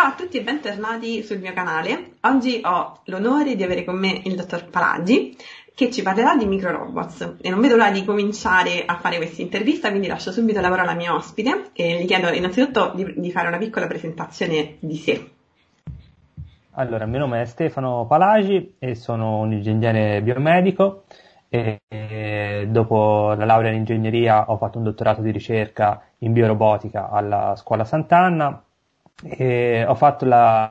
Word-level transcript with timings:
Ciao 0.00 0.10
a 0.10 0.14
tutti 0.14 0.36
e 0.36 0.42
bentornati 0.42 1.24
sul 1.24 1.40
mio 1.40 1.52
canale. 1.52 2.12
Oggi 2.20 2.60
ho 2.62 3.00
l'onore 3.06 3.56
di 3.56 3.64
avere 3.64 3.82
con 3.82 3.96
me 3.96 4.20
il 4.26 4.36
dottor 4.36 4.70
Palagi 4.70 5.36
che 5.74 5.90
ci 5.90 6.02
parlerà 6.02 6.36
di 6.36 6.46
microrobots 6.46 7.38
e 7.40 7.50
non 7.50 7.60
vedo 7.60 7.74
l'ora 7.74 7.90
di 7.90 8.04
cominciare 8.04 8.84
a 8.86 8.94
fare 8.98 9.16
questa 9.16 9.42
intervista, 9.42 9.88
quindi 9.88 10.06
lascio 10.06 10.30
subito 10.30 10.60
la 10.60 10.68
parola 10.68 10.88
alla 10.88 10.96
mia 10.96 11.16
ospite 11.16 11.70
e 11.72 12.00
gli 12.00 12.06
chiedo 12.06 12.28
innanzitutto 12.28 12.92
di, 12.94 13.12
di 13.16 13.32
fare 13.32 13.48
una 13.48 13.58
piccola 13.58 13.88
presentazione 13.88 14.76
di 14.78 14.94
sé. 14.94 15.30
Allora, 16.74 17.02
il 17.02 17.10
mio 17.10 17.18
nome 17.18 17.42
è 17.42 17.44
Stefano 17.46 18.06
Palagi 18.06 18.76
e 18.78 18.94
sono 18.94 19.40
un 19.40 19.52
ingegnere 19.52 20.22
biomedico 20.22 21.06
e 21.48 21.80
dopo 22.68 23.34
la 23.36 23.44
laurea 23.44 23.72
in 23.72 23.78
ingegneria 23.78 24.48
ho 24.48 24.58
fatto 24.58 24.78
un 24.78 24.84
dottorato 24.84 25.22
di 25.22 25.32
ricerca 25.32 26.00
in 26.18 26.32
biorobotica 26.32 27.10
alla 27.10 27.56
scuola 27.56 27.82
Sant'Anna 27.82 28.62
e 29.22 29.84
ho 29.86 29.94
fatto 29.94 30.24
la, 30.24 30.68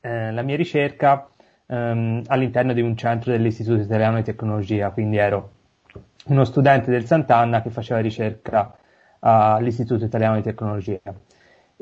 eh, 0.00 0.32
la 0.32 0.42
mia 0.42 0.56
ricerca 0.56 1.28
ehm, 1.66 2.22
all'interno 2.26 2.72
di 2.72 2.80
un 2.80 2.96
centro 2.96 3.32
dell'Istituto 3.32 3.80
Italiano 3.82 4.16
di 4.16 4.22
Tecnologia, 4.22 4.90
quindi 4.90 5.16
ero 5.16 5.50
uno 6.26 6.44
studente 6.44 6.90
del 6.90 7.04
Sant'Anna 7.04 7.62
che 7.62 7.70
faceva 7.70 8.00
ricerca 8.00 8.74
all'Istituto 9.20 10.04
Italiano 10.04 10.36
di 10.36 10.42
Tecnologia. 10.42 11.00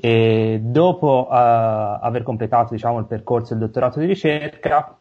E 0.00 0.60
dopo 0.62 1.26
uh, 1.28 1.34
aver 1.34 2.22
completato 2.22 2.72
diciamo, 2.72 3.00
il 3.00 3.06
percorso 3.06 3.54
del 3.54 3.66
dottorato 3.66 3.98
di 3.98 4.06
ricerca, 4.06 4.96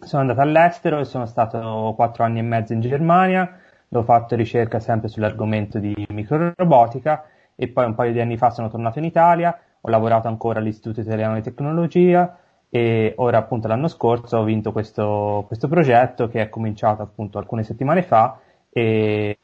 sono 0.00 0.22
andato 0.22 0.40
all'estero 0.40 1.00
e 1.00 1.04
sono 1.04 1.26
stato 1.26 1.92
quattro 1.94 2.24
anni 2.24 2.38
e 2.38 2.42
mezzo 2.42 2.72
in 2.72 2.80
Germania, 2.80 3.58
dove 3.88 4.04
ho 4.04 4.06
fatto 4.06 4.36
ricerca 4.36 4.80
sempre 4.80 5.08
sull'argomento 5.08 5.78
di 5.78 5.94
microrobotica 6.08 7.24
e 7.54 7.68
poi 7.68 7.84
un 7.86 7.94
paio 7.94 8.12
di 8.12 8.20
anni 8.20 8.36
fa 8.36 8.50
sono 8.50 8.70
tornato 8.70 8.98
in 8.98 9.04
Italia 9.04 9.58
ho 9.80 9.90
lavorato 9.90 10.28
ancora 10.28 10.58
all'Istituto 10.58 11.00
Italiano 11.00 11.34
di 11.34 11.42
Tecnologia 11.42 12.38
e 12.70 13.14
ora 13.16 13.38
appunto 13.38 13.66
l'anno 13.68 13.88
scorso 13.88 14.38
ho 14.38 14.44
vinto 14.44 14.72
questo, 14.72 15.44
questo 15.46 15.68
progetto 15.68 16.28
che 16.28 16.42
è 16.42 16.48
cominciato 16.48 17.02
appunto 17.02 17.38
alcune 17.38 17.62
settimane 17.62 18.02
fa 18.02 18.38
e, 18.70 19.38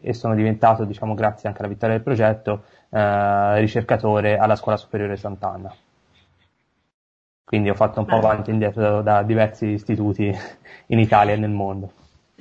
e 0.00 0.12
sono 0.14 0.34
diventato, 0.34 0.84
diciamo, 0.84 1.14
grazie 1.14 1.48
anche 1.48 1.60
alla 1.60 1.70
vittoria 1.70 1.96
del 1.96 2.04
progetto, 2.04 2.64
eh, 2.90 3.60
ricercatore 3.60 4.36
alla 4.38 4.56
Scuola 4.56 4.76
Superiore 4.78 5.16
Sant'Anna. 5.16 5.72
Quindi 7.44 7.68
ho 7.68 7.74
fatto 7.74 8.00
un 8.00 8.06
po' 8.06 8.16
avanti 8.16 8.50
e 8.50 8.54
indietro 8.54 9.02
da 9.02 9.22
diversi 9.22 9.66
istituti 9.66 10.34
in 10.86 10.98
Italia 10.98 11.34
e 11.34 11.36
nel 11.36 11.50
mondo. 11.50 11.92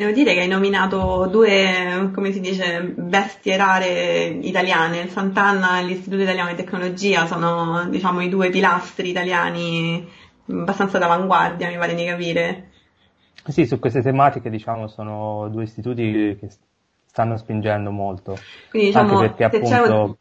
Devo 0.02 0.14
dire 0.14 0.34
che 0.34 0.40
hai 0.40 0.48
nominato 0.48 1.28
due, 1.28 2.10
come 2.12 2.32
si 2.32 2.40
dice, 2.40 2.82
bestie 2.82 3.56
rare 3.56 4.30
italiane, 4.42 5.02
il 5.02 5.12
Sant'Anna 5.12 5.80
e 5.80 5.84
l'Istituto 5.84 6.24
Italiano 6.24 6.50
di 6.50 6.56
Tecnologia 6.56 7.28
sono, 7.28 7.88
diciamo, 7.88 8.22
i 8.22 8.28
due 8.28 8.50
pilastri 8.50 9.10
italiani 9.10 10.04
abbastanza 10.50 10.98
d'avanguardia, 10.98 11.68
mi 11.68 11.78
pare 11.78 11.94
di 11.94 12.04
capire. 12.04 12.70
Sì, 13.46 13.68
su 13.68 13.78
queste 13.78 14.02
tematiche, 14.02 14.50
diciamo, 14.50 14.88
sono 14.88 15.48
due 15.50 15.66
istituti 15.66 16.36
che 16.40 16.50
stanno 17.06 17.38
spingendo 17.38 17.92
molto. 17.92 18.40
Quindi, 18.72 18.88
diciamo, 18.88 19.20
Anche 19.20 19.36
perché 19.36 19.44
appunto... 19.44 20.18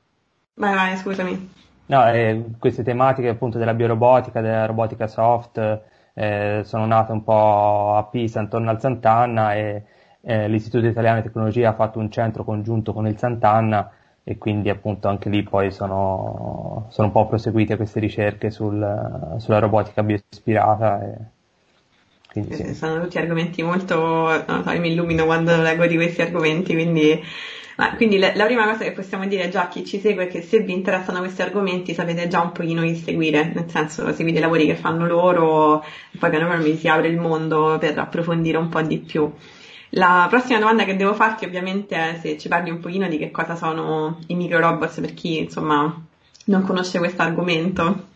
Vai, 0.56 0.75
vai, 0.75 0.97
scusami. 0.98 1.53
No, 1.87 2.12
eh, 2.12 2.44
queste 2.59 2.83
tematiche 2.83 3.28
appunto 3.28 3.56
della 3.56 3.72
biorobotica, 3.72 4.42
della 4.42 4.67
robotica 4.67 5.06
soft, 5.06 5.81
eh, 6.14 6.62
sono 6.64 6.86
nate 6.86 7.12
un 7.12 7.22
po' 7.22 7.97
a 7.97 8.05
Pisa 8.05 8.41
intorno 8.41 8.70
al 8.70 8.80
Sant'Anna 8.80 9.55
e 9.55 9.84
eh, 10.22 10.48
l'Istituto 10.48 10.86
Italiano 10.86 11.19
di 11.19 11.27
Tecnologia 11.27 11.70
ha 11.70 11.75
fatto 11.75 11.98
un 11.98 12.11
centro 12.11 12.44
congiunto 12.44 12.92
con 12.92 13.06
il 13.06 13.16
Sant'Anna 13.16 13.91
e 14.22 14.38
quindi 14.38 14.69
appunto 14.69 15.08
anche 15.08 15.28
lì 15.28 15.42
poi 15.42 15.70
sono, 15.72 16.86
sono 16.91 17.06
un 17.08 17.12
po' 17.12 17.27
proseguite 17.27 17.77
queste 17.77 18.00
ricerche 18.00 18.50
sul, 18.50 19.36
sulla 19.38 19.58
robotica 19.58 20.03
bioispirata. 20.03 21.03
E, 21.03 21.16
quindi, 22.31 22.55
sì. 22.55 22.75
Sono 22.75 23.03
tutti 23.03 23.19
argomenti 23.19 23.62
molto, 23.62 24.28
io 24.31 24.81
mi 24.81 24.92
illumino 24.92 25.25
quando 25.25 25.56
leggo 25.56 25.86
di 25.86 25.97
questi 25.97 26.22
argomenti, 26.22 26.75
quindi 26.75 27.21
ma 27.80 27.94
quindi 27.94 28.18
la, 28.18 28.32
la, 28.34 28.44
prima 28.44 28.66
cosa 28.66 28.84
che 28.84 28.92
possiamo 28.92 29.26
dire 29.26 29.48
già 29.48 29.62
a 29.62 29.68
chi 29.68 29.86
ci 29.86 30.00
segue 30.00 30.24
è 30.24 30.28
che 30.28 30.42
se 30.42 30.60
vi 30.60 30.74
interessano 30.74 31.20
questi 31.20 31.41
argomenti 31.41 31.94
sapete 31.94 32.28
già 32.28 32.42
un 32.42 32.52
pochino 32.52 32.82
chi 32.82 32.94
seguire, 32.94 33.50
nel 33.54 33.70
senso 33.70 34.12
seguite 34.12 34.36
i 34.36 34.42
lavori 34.42 34.66
che 34.66 34.74
fanno 34.74 35.06
loro 35.06 35.82
poi 36.18 36.28
piano 36.28 36.46
piano 36.46 36.62
vi 36.62 36.76
si 36.76 36.88
apre 36.88 37.08
il 37.08 37.16
mondo 37.16 37.78
per 37.80 37.98
approfondire 37.98 38.58
un 38.58 38.68
po' 38.68 38.82
di 38.82 38.98
più. 38.98 39.32
La 39.94 40.26
prossima 40.28 40.58
domanda 40.58 40.84
che 40.84 40.94
devo 40.94 41.14
farti 41.14 41.46
ovviamente 41.46 41.96
è 41.96 42.18
se 42.20 42.36
ci 42.36 42.48
parli 42.48 42.68
un 42.68 42.80
pochino 42.80 43.08
di 43.08 43.16
che 43.16 43.30
cosa 43.30 43.56
sono 43.56 44.18
i 44.26 44.34
microrobots 44.34 45.00
per 45.00 45.14
chi 45.14 45.38
insomma 45.38 46.04
non 46.44 46.62
conosce 46.64 46.98
questo 46.98 47.22
argomento. 47.22 48.08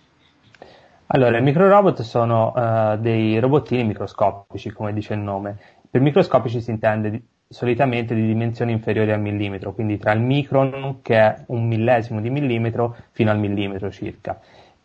Allora, 1.06 1.38
i 1.38 1.42
microrobot 1.42 2.02
sono 2.02 2.52
uh, 2.54 2.98
dei 2.98 3.38
robottini 3.38 3.84
microscopici, 3.84 4.72
come 4.72 4.92
dice 4.92 5.14
il 5.14 5.20
nome. 5.20 5.58
Per 5.90 6.02
microscopici 6.02 6.60
si 6.60 6.70
intende 6.70 7.22
solitamente 7.48 8.14
di 8.14 8.26
dimensioni 8.26 8.72
inferiori 8.72 9.12
al 9.12 9.20
millimetro, 9.20 9.72
quindi 9.72 9.98
tra 9.98 10.12
il 10.12 10.20
micron, 10.20 11.00
che 11.02 11.16
è 11.16 11.44
un 11.46 11.66
millesimo 11.66 12.20
di 12.20 12.30
millimetro, 12.30 12.96
fino 13.12 13.30
al 13.30 13.38
millimetro 13.38 13.90
circa. 13.90 14.40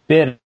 Per 0.06 0.40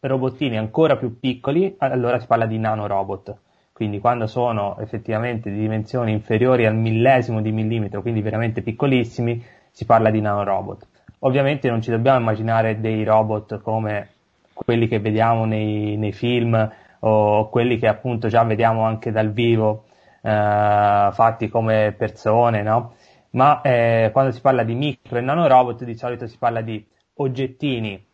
robottini 0.00 0.56
ancora 0.56 0.96
più 0.96 1.18
piccoli, 1.18 1.74
allora 1.78 2.18
si 2.18 2.26
parla 2.26 2.46
di 2.46 2.58
nanorobot. 2.58 3.36
Quindi 3.72 3.98
quando 3.98 4.26
sono 4.26 4.78
effettivamente 4.78 5.50
di 5.50 5.58
dimensioni 5.58 6.12
inferiori 6.12 6.64
al 6.64 6.74
millesimo 6.74 7.42
di 7.42 7.52
millimetro, 7.52 8.00
quindi 8.00 8.22
veramente 8.22 8.62
piccolissimi, 8.62 9.44
si 9.70 9.84
parla 9.84 10.10
di 10.10 10.20
nanorobot. 10.20 10.86
Ovviamente 11.20 11.68
non 11.68 11.82
ci 11.82 11.90
dobbiamo 11.90 12.20
immaginare 12.20 12.80
dei 12.80 13.04
robot 13.04 13.60
come 13.60 14.08
quelli 14.52 14.88
che 14.88 15.00
vediamo 15.00 15.44
nei, 15.44 15.96
nei 15.96 16.12
film 16.12 16.72
o 17.00 17.48
quelli 17.50 17.78
che 17.78 17.86
appunto 17.86 18.28
già 18.28 18.42
vediamo 18.44 18.84
anche 18.84 19.10
dal 19.10 19.32
vivo 19.32 19.84
eh, 20.26 21.10
fatti 21.12 21.48
come 21.48 21.94
persone, 21.96 22.62
no? 22.62 22.94
Ma 23.30 23.60
eh, 23.60 24.10
quando 24.12 24.32
si 24.32 24.40
parla 24.40 24.64
di 24.64 24.74
micro 24.74 25.18
e 25.18 25.20
nanorobot 25.20 25.84
di 25.84 25.94
solito 25.94 26.26
si 26.26 26.36
parla 26.38 26.62
di 26.62 26.84
oggettini 27.18 28.04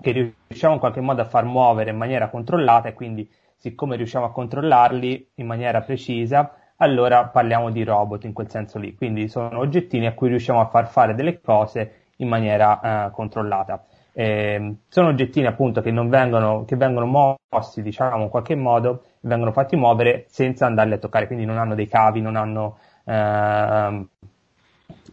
che 0.00 0.12
riusciamo 0.12 0.74
in 0.74 0.80
qualche 0.80 1.00
modo 1.00 1.22
a 1.22 1.24
far 1.24 1.44
muovere 1.44 1.90
in 1.90 1.96
maniera 1.96 2.28
controllata 2.28 2.88
e 2.88 2.94
quindi 2.94 3.28
siccome 3.56 3.96
riusciamo 3.96 4.26
a 4.26 4.30
controllarli 4.30 5.32
in 5.34 5.46
maniera 5.46 5.80
precisa, 5.80 6.54
allora 6.76 7.26
parliamo 7.26 7.70
di 7.70 7.82
robot 7.82 8.24
in 8.24 8.32
quel 8.32 8.48
senso 8.48 8.78
lì. 8.78 8.94
Quindi 8.94 9.28
sono 9.28 9.58
oggettini 9.58 10.06
a 10.06 10.14
cui 10.14 10.28
riusciamo 10.28 10.60
a 10.60 10.68
far 10.68 10.88
fare 10.88 11.14
delle 11.14 11.40
cose 11.40 12.10
in 12.18 12.28
maniera 12.28 13.06
eh, 13.06 13.10
controllata. 13.10 13.84
Eh, 14.18 14.74
sono 14.88 15.06
oggettini 15.10 15.46
appunto 15.46 15.80
che 15.80 15.92
vengono, 15.92 16.64
che 16.64 16.74
vengono 16.74 17.38
mossi, 17.52 17.82
diciamo, 17.82 18.24
in 18.24 18.28
qualche 18.28 18.56
modo 18.56 19.04
vengono 19.20 19.52
fatti 19.52 19.76
muovere 19.76 20.24
senza 20.26 20.66
andarli 20.66 20.94
a 20.94 20.98
toccare, 20.98 21.28
quindi 21.28 21.44
non 21.44 21.56
hanno 21.56 21.76
dei 21.76 21.86
cavi, 21.86 22.20
non 22.20 22.34
hanno, 22.34 22.78
ehm, 23.04 24.08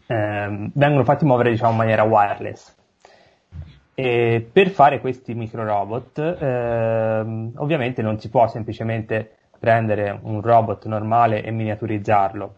ehm, 0.07 0.71
vengono 0.73 1.03
fatti 1.03 1.23
muovere 1.23 1.51
diciamo 1.51 1.69
in 1.69 1.77
maniera 1.77 2.01
wireless. 2.01 2.75
E 3.93 4.49
per 4.51 4.69
fare 4.69 4.99
questi 4.99 5.35
microrobot, 5.35 6.37
ehm, 6.39 7.51
ovviamente 7.57 8.01
non 8.01 8.19
si 8.19 8.29
può 8.31 8.47
semplicemente 8.47 9.35
prendere 9.59 10.19
un 10.19 10.41
robot 10.41 10.87
normale 10.87 11.43
e 11.43 11.51
miniaturizzarlo, 11.51 12.55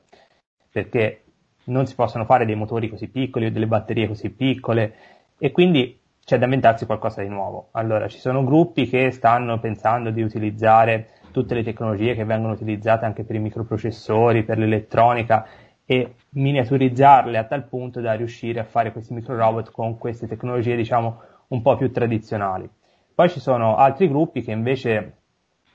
perché 0.72 1.24
non 1.66 1.86
si 1.88 1.96
possono 1.96 2.24
fare 2.24 2.46
dei 2.46 2.56
motori 2.56 2.88
così 2.88 3.10
piccoli 3.10 3.48
o 3.48 3.52
delle 3.52 3.68
batterie 3.68 4.08
così 4.08 4.30
piccole 4.30 4.94
e 5.38 5.52
quindi 5.52 6.06
c'è 6.28 6.38
da 6.38 6.44
inventarsi 6.44 6.86
qualcosa 6.86 7.22
di 7.22 7.30
nuovo. 7.30 7.70
Allora, 7.72 8.10
ci 8.10 8.20
sono 8.20 8.44
gruppi 8.44 8.90
che 8.90 9.12
stanno 9.12 9.62
pensando 9.62 10.12
di 10.12 10.22
utilizzare 10.22 11.08
tutte 11.32 11.56
le 11.56 11.64
tecnologie 11.64 12.16
che 12.16 12.26
vengono 12.26 12.52
utilizzate 12.52 13.06
anche 13.06 13.24
per 13.24 13.38
i 13.38 13.40
microprocessori, 13.40 14.44
per 14.44 14.58
l'elettronica 14.58 15.48
e 15.86 16.16
miniaturizzarle 16.32 17.38
a 17.38 17.46
tal 17.46 17.66
punto 17.70 18.02
da 18.02 18.12
riuscire 18.12 18.60
a 18.60 18.66
fare 18.66 18.92
questi 18.92 19.14
microrobot 19.14 19.72
con 19.72 19.98
queste 19.98 20.28
tecnologie 20.28 20.76
diciamo 20.76 21.22
un 21.48 21.62
po' 21.62 21.78
più 21.78 21.94
tradizionali. 21.94 22.70
Poi 23.16 23.30
ci 23.30 23.40
sono 23.40 23.78
altri 23.78 24.10
gruppi 24.10 24.42
che 24.42 24.52
invece 24.52 25.20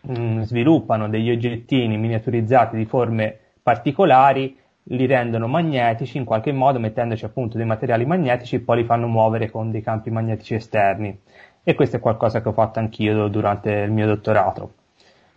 mh, 0.03 0.21
mm, 0.21 0.41
sviluppano 0.43 1.09
degli 1.09 1.31
oggettini 1.31 1.97
miniaturizzati 1.97 2.77
di 2.77 2.85
forme 2.85 3.39
particolari, 3.63 4.55
li 4.85 5.07
rendono 5.07 5.47
magnetici 5.47 6.19
in 6.19 6.25
qualche 6.25 6.53
modo 6.53 6.79
mettendoci 6.79 7.25
appunto 7.25 7.57
dei 7.57 7.67
materiali 7.67 8.05
magnetici 8.05 8.61
poi 8.61 8.79
li 8.79 8.85
fanno 8.85 9.07
muovere 9.07 9.51
con 9.51 9.71
dei 9.71 9.83
campi 9.83 10.11
magnetici 10.11 10.55
esterni. 10.55 11.21
E 11.63 11.75
questo 11.75 11.97
è 11.97 12.01
qualcosa 12.01 12.43
che 12.43 12.49
ho 12.49 12.53
fatto 12.53 12.81
anch'io 12.81 13.29
durante 13.29 13.71
il 13.71 13.93
mio 13.93 14.07
dottorato. 14.07 14.75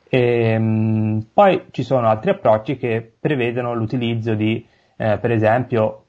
E, 0.09 0.19
ehm, 0.19 1.27
poi 1.33 1.65
ci 1.71 1.83
sono 1.83 2.07
altri 2.07 2.31
approcci 2.31 2.77
che 2.77 3.13
prevedono 3.19 3.74
l'utilizzo 3.75 4.33
di, 4.33 4.65
eh, 4.97 5.18
per 5.19 5.31
esempio, 5.31 6.06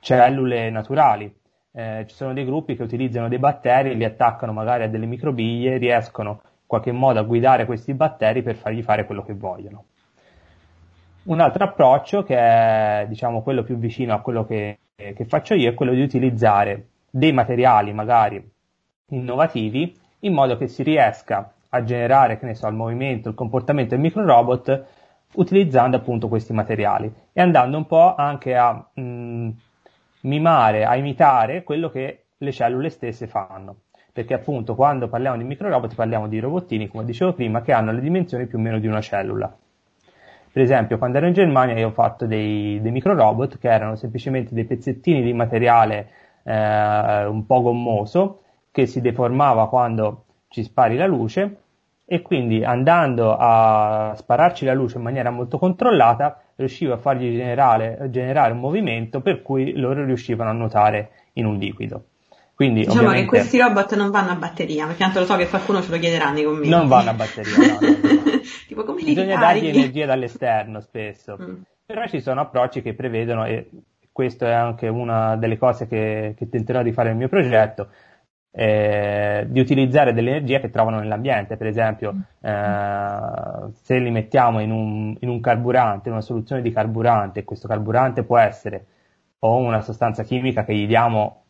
cellule 0.00 0.70
naturali. 0.70 1.34
Eh, 1.72 2.04
ci 2.08 2.14
sono 2.14 2.32
dei 2.32 2.44
gruppi 2.44 2.76
che 2.76 2.82
utilizzano 2.82 3.28
dei 3.28 3.38
batteri, 3.38 3.96
li 3.96 4.04
attaccano 4.04 4.52
magari 4.52 4.84
a 4.84 4.88
delle 4.88 5.06
microbiglie, 5.06 5.78
riescono 5.78 6.30
in 6.42 6.66
qualche 6.66 6.92
modo 6.92 7.18
a 7.18 7.22
guidare 7.22 7.66
questi 7.66 7.94
batteri 7.94 8.42
per 8.42 8.56
fargli 8.56 8.82
fare 8.82 9.04
quello 9.04 9.22
che 9.24 9.34
vogliono. 9.34 9.84
Un 11.24 11.40
altro 11.40 11.64
approccio, 11.64 12.22
che 12.22 12.36
è 12.36 13.06
diciamo 13.08 13.42
quello 13.42 13.62
più 13.62 13.76
vicino 13.76 14.14
a 14.14 14.20
quello 14.20 14.44
che, 14.44 14.78
che 14.94 15.24
faccio 15.26 15.54
io, 15.54 15.70
è 15.70 15.74
quello 15.74 15.92
di 15.92 16.00
utilizzare 16.00 16.88
dei 17.10 17.32
materiali 17.32 17.92
magari 17.92 18.42
innovativi 19.10 19.96
in 20.20 20.32
modo 20.32 20.56
che 20.56 20.68
si 20.68 20.82
riesca 20.82 21.52
a 21.70 21.84
generare, 21.84 22.38
che 22.38 22.46
ne 22.46 22.54
so, 22.54 22.66
il 22.66 22.74
movimento, 22.74 23.28
il 23.28 23.34
comportamento 23.34 23.94
del 23.94 24.02
microrobot 24.02 24.84
utilizzando 25.34 25.96
appunto 25.96 26.28
questi 26.28 26.52
materiali 26.52 27.12
e 27.32 27.40
andando 27.40 27.76
un 27.76 27.86
po' 27.86 28.14
anche 28.14 28.56
a 28.56 28.72
mh, 28.94 29.50
mimare, 30.22 30.84
a 30.84 30.96
imitare 30.96 31.62
quello 31.62 31.90
che 31.90 32.24
le 32.36 32.52
cellule 32.52 32.88
stesse 32.90 33.26
fanno. 33.26 33.80
Perché 34.12 34.34
appunto 34.34 34.74
quando 34.74 35.08
parliamo 35.08 35.36
di 35.36 35.44
microrobot 35.44 35.94
parliamo 35.94 36.26
di 36.26 36.38
robottini, 36.40 36.88
come 36.88 37.04
dicevo 37.04 37.34
prima, 37.34 37.60
che 37.60 37.72
hanno 37.72 37.92
le 37.92 38.00
dimensioni 38.00 38.46
più 38.46 38.58
o 38.58 38.60
meno 38.60 38.78
di 38.78 38.86
una 38.86 39.00
cellula. 39.00 39.54
Per 40.58 40.66
esempio, 40.66 40.98
quando 40.98 41.18
ero 41.18 41.28
in 41.28 41.34
Germania 41.34 41.78
io 41.78 41.86
ho 41.86 41.92
fatto 41.92 42.26
dei, 42.26 42.80
dei 42.82 42.90
microrobot 42.90 43.58
che 43.58 43.68
erano 43.68 43.94
semplicemente 43.94 44.54
dei 44.54 44.64
pezzettini 44.64 45.22
di 45.22 45.32
materiale 45.32 46.08
eh, 46.42 47.24
un 47.26 47.46
po' 47.46 47.62
gommoso 47.62 48.40
che 48.72 48.86
si 48.86 49.00
deformava 49.00 49.68
quando 49.68 50.24
ci 50.48 50.64
spari 50.64 50.96
la 50.96 51.06
luce 51.06 51.58
e 52.04 52.22
quindi 52.22 52.64
andando 52.64 53.36
a 53.38 54.14
spararci 54.16 54.64
la 54.64 54.74
luce 54.74 54.96
in 54.96 55.04
maniera 55.04 55.30
molto 55.30 55.58
controllata 55.58 56.42
riusciva 56.56 56.94
a 56.94 56.98
fargli 56.98 57.36
generare, 57.36 58.08
generare 58.10 58.52
un 58.52 58.58
movimento 58.58 59.20
per 59.20 59.42
cui 59.42 59.76
loro 59.76 60.04
riuscivano 60.04 60.50
a 60.50 60.54
nuotare 60.54 61.10
in 61.34 61.46
un 61.46 61.56
liquido. 61.56 62.02
Quindi, 62.58 62.80
diciamo 62.80 62.96
ovviamente, 62.96 63.22
che 63.22 63.28
questi 63.28 63.60
robot 63.60 63.94
non 63.94 64.10
vanno 64.10 64.32
a 64.32 64.34
batteria, 64.34 64.86
perché 64.86 65.04
tanto 65.04 65.20
lo 65.20 65.24
so 65.24 65.36
che 65.36 65.46
qualcuno 65.48 65.80
ce 65.80 65.92
lo 65.92 65.98
chiederà 66.00 66.32
nei 66.32 66.42
commenti. 66.42 66.68
Non 66.68 66.88
vanno 66.88 67.10
a 67.10 67.12
batteria, 67.12 67.56
no, 67.56 67.78
no. 67.80 67.96
Tipo 68.78 68.84
come 68.84 69.02
Bisogna 69.02 69.38
dargli 69.38 69.66
energia 69.66 70.06
dall'esterno 70.06 70.80
spesso. 70.80 71.36
Mm. 71.48 71.62
Però 71.86 72.06
ci 72.06 72.20
sono 72.20 72.42
approcci 72.42 72.82
che 72.82 72.92
prevedono, 72.92 73.46
e 73.46 73.70
questo 74.12 74.44
è 74.44 74.52
anche 74.52 74.88
una 74.88 75.36
delle 75.36 75.56
cose 75.56 75.86
che, 75.86 76.34
che 76.36 76.50
tenterò 76.50 76.82
di 76.82 76.92
fare 76.92 77.08
nel 77.08 77.16
mio 77.16 77.28
progetto, 77.28 77.88
eh, 78.50 79.46
di 79.48 79.58
utilizzare 79.58 80.12
dell'energia 80.12 80.60
che 80.60 80.68
trovano 80.68 80.98
nell'ambiente, 80.98 81.56
per 81.56 81.66
esempio 81.68 82.14
eh, 82.42 83.72
se 83.72 83.98
li 83.98 84.10
mettiamo 84.10 84.60
in 84.60 84.70
un, 84.70 85.16
in 85.18 85.28
un 85.30 85.40
carburante, 85.40 86.08
in 86.08 86.14
una 86.14 86.22
soluzione 86.22 86.60
di 86.60 86.72
carburante, 86.72 87.44
questo 87.44 87.68
carburante 87.68 88.22
può 88.22 88.36
essere 88.36 88.84
o 89.38 89.56
una 89.56 89.80
sostanza 89.80 90.24
chimica 90.24 90.64
che 90.64 90.74
gli 90.74 90.86
diamo 90.86 91.44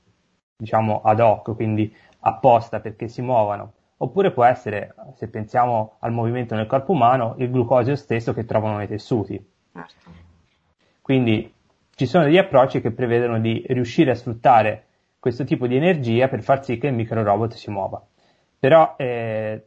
diciamo 0.57 1.01
ad 1.03 1.19
hoc, 1.19 1.57
quindi 1.57 1.93
apposta 2.21 2.79
perché 2.79 3.09
si 3.09 3.23
muovano, 3.23 3.73
oppure 3.99 4.33
può 4.33 4.45
essere, 4.45 4.95
se 5.17 5.29
pensiamo 5.29 5.97
al 6.01 6.13
movimento 6.13 6.55
nel 6.55 6.67
corpo 6.67 6.93
umano, 6.93 7.35
il 7.39 7.51
glucosio 7.51 7.97
stesso 7.97 8.33
che 8.33 8.45
trovano 8.45 8.79
nei 8.79 8.89
tessuti. 8.89 9.45
Certo. 9.73 10.11
Quindi 11.01 11.53
ci 11.95 12.07
sono 12.07 12.25
degli 12.25 12.39
approcci 12.39 12.81
che 12.81 12.93
prevedono 12.93 13.41
di 13.41 13.65
riuscire 13.69 14.11
a 14.13 14.15
sfruttare 14.15 14.85
questo 15.19 15.45
tipo 15.45 15.67
di 15.67 15.77
energia 15.77 16.29
per 16.29 16.43
far 16.43 16.65
sì 16.65 16.79
che 16.79 16.87
il 16.87 16.95
microrobot 16.95 17.55
si 17.55 17.71
muova. 17.71 18.05
Però 18.61 18.95
eh, 18.97 19.67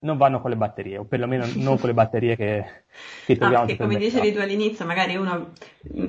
non 0.00 0.16
vanno 0.16 0.40
con 0.40 0.50
le 0.50 0.56
batterie, 0.56 0.98
o 0.98 1.04
perlomeno 1.04 1.46
non 1.56 1.78
con 1.78 1.88
le 1.88 1.94
batterie 1.94 2.36
che, 2.36 2.64
che 3.26 3.36
troviamo. 3.36 3.64
Ah, 3.64 3.66
perché 3.66 3.82
come 3.82 3.96
dicevi 3.96 4.32
tu 4.32 4.38
all'inizio, 4.38 4.84
magari 4.84 5.16
uno 5.16 5.52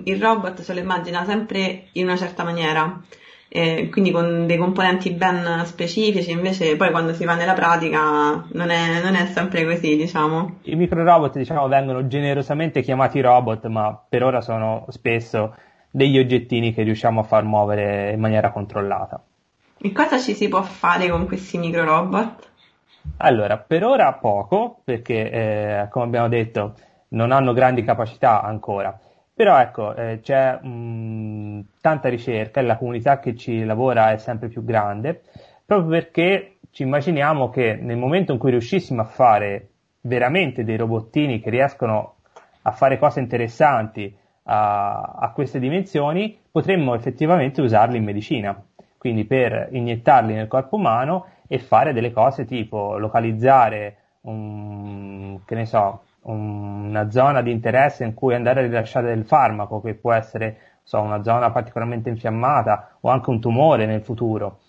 il 0.03 0.21
robot 0.21 0.61
se 0.61 0.73
lo 0.73 0.79
immagina 0.79 1.25
sempre 1.25 1.87
in 1.93 2.05
una 2.05 2.17
certa 2.17 2.43
maniera. 2.43 3.01
Eh, 3.51 3.89
quindi 3.89 4.11
con 4.11 4.45
dei 4.45 4.57
componenti 4.57 5.11
ben 5.11 5.63
specifici, 5.65 6.29
invece 6.29 6.75
poi 6.75 6.91
quando 6.91 7.13
si 7.13 7.25
va 7.25 7.33
nella 7.33 7.53
pratica 7.53 8.45
non 8.51 8.69
è, 8.69 9.01
non 9.01 9.15
è 9.15 9.25
sempre 9.25 9.65
così, 9.65 9.95
diciamo. 9.95 10.59
I 10.63 10.75
microrobot, 10.75 11.35
diciamo, 11.35 11.67
vengono 11.67 12.05
generosamente 12.07 12.81
chiamati 12.81 13.19
robot, 13.21 13.65
ma 13.65 13.99
per 14.07 14.23
ora 14.23 14.41
sono 14.41 14.85
spesso 14.89 15.55
degli 15.89 16.19
oggettini 16.19 16.73
che 16.73 16.83
riusciamo 16.83 17.21
a 17.21 17.23
far 17.23 17.43
muovere 17.43 18.11
in 18.11 18.19
maniera 18.19 18.51
controllata. 18.51 19.23
E 19.81 19.91
cosa 19.91 20.19
ci 20.19 20.35
si 20.35 20.47
può 20.47 20.61
fare 20.61 21.09
con 21.09 21.25
questi 21.25 21.57
microrobot? 21.57 22.47
Allora, 23.17 23.57
per 23.57 23.83
ora 23.83 24.13
poco, 24.13 24.81
perché 24.83 25.31
eh, 25.31 25.87
come 25.89 26.05
abbiamo 26.05 26.27
detto 26.27 26.75
non 27.09 27.31
hanno 27.31 27.53
grandi 27.53 27.83
capacità 27.83 28.43
ancora, 28.43 28.97
però 29.39 29.57
ecco, 29.57 29.95
eh, 29.95 30.19
c'è 30.21 30.59
mh, 30.59 31.67
tanta 31.79 32.09
ricerca 32.09 32.59
e 32.59 32.63
la 32.63 32.75
comunità 32.75 33.19
che 33.19 33.37
ci 33.37 33.63
lavora 33.63 34.11
è 34.11 34.17
sempre 34.17 34.49
più 34.49 34.65
grande, 34.65 35.21
proprio 35.65 35.87
perché 35.91 36.57
ci 36.71 36.83
immaginiamo 36.83 37.49
che 37.49 37.75
nel 37.75 37.95
momento 37.95 38.33
in 38.33 38.37
cui 38.37 38.51
riuscissimo 38.51 39.01
a 39.01 39.05
fare 39.05 39.69
veramente 40.01 40.65
dei 40.65 40.75
robottini 40.75 41.39
che 41.39 41.49
riescono 41.49 42.15
a 42.63 42.71
fare 42.71 42.99
cose 42.99 43.21
interessanti 43.21 44.13
a, 44.43 45.03
a 45.03 45.31
queste 45.31 45.59
dimensioni, 45.59 46.37
potremmo 46.51 46.93
effettivamente 46.93 47.61
usarli 47.61 47.95
in 47.95 48.03
medicina, 48.03 48.61
quindi 48.97 49.23
per 49.23 49.69
iniettarli 49.71 50.33
nel 50.33 50.49
corpo 50.49 50.75
umano 50.75 51.27
e 51.47 51.59
fare 51.59 51.93
delle 51.93 52.11
cose 52.11 52.43
tipo 52.43 52.97
localizzare 52.97 53.95
un, 54.23 55.39
che 55.45 55.55
ne 55.55 55.65
so, 55.65 56.01
una 56.31 57.09
zona 57.09 57.41
di 57.41 57.51
interesse 57.51 58.03
in 58.03 58.13
cui 58.13 58.35
andare 58.35 58.61
a 58.61 58.63
rilasciare 58.63 59.07
del 59.07 59.25
farmaco, 59.25 59.81
che 59.81 59.95
può 59.95 60.13
essere 60.13 60.57
so, 60.83 60.99
una 60.99 61.23
zona 61.23 61.51
particolarmente 61.51 62.09
infiammata 62.09 62.97
o 63.01 63.09
anche 63.09 63.29
un 63.29 63.39
tumore 63.39 63.85
nel 63.85 64.01
futuro, 64.01 64.59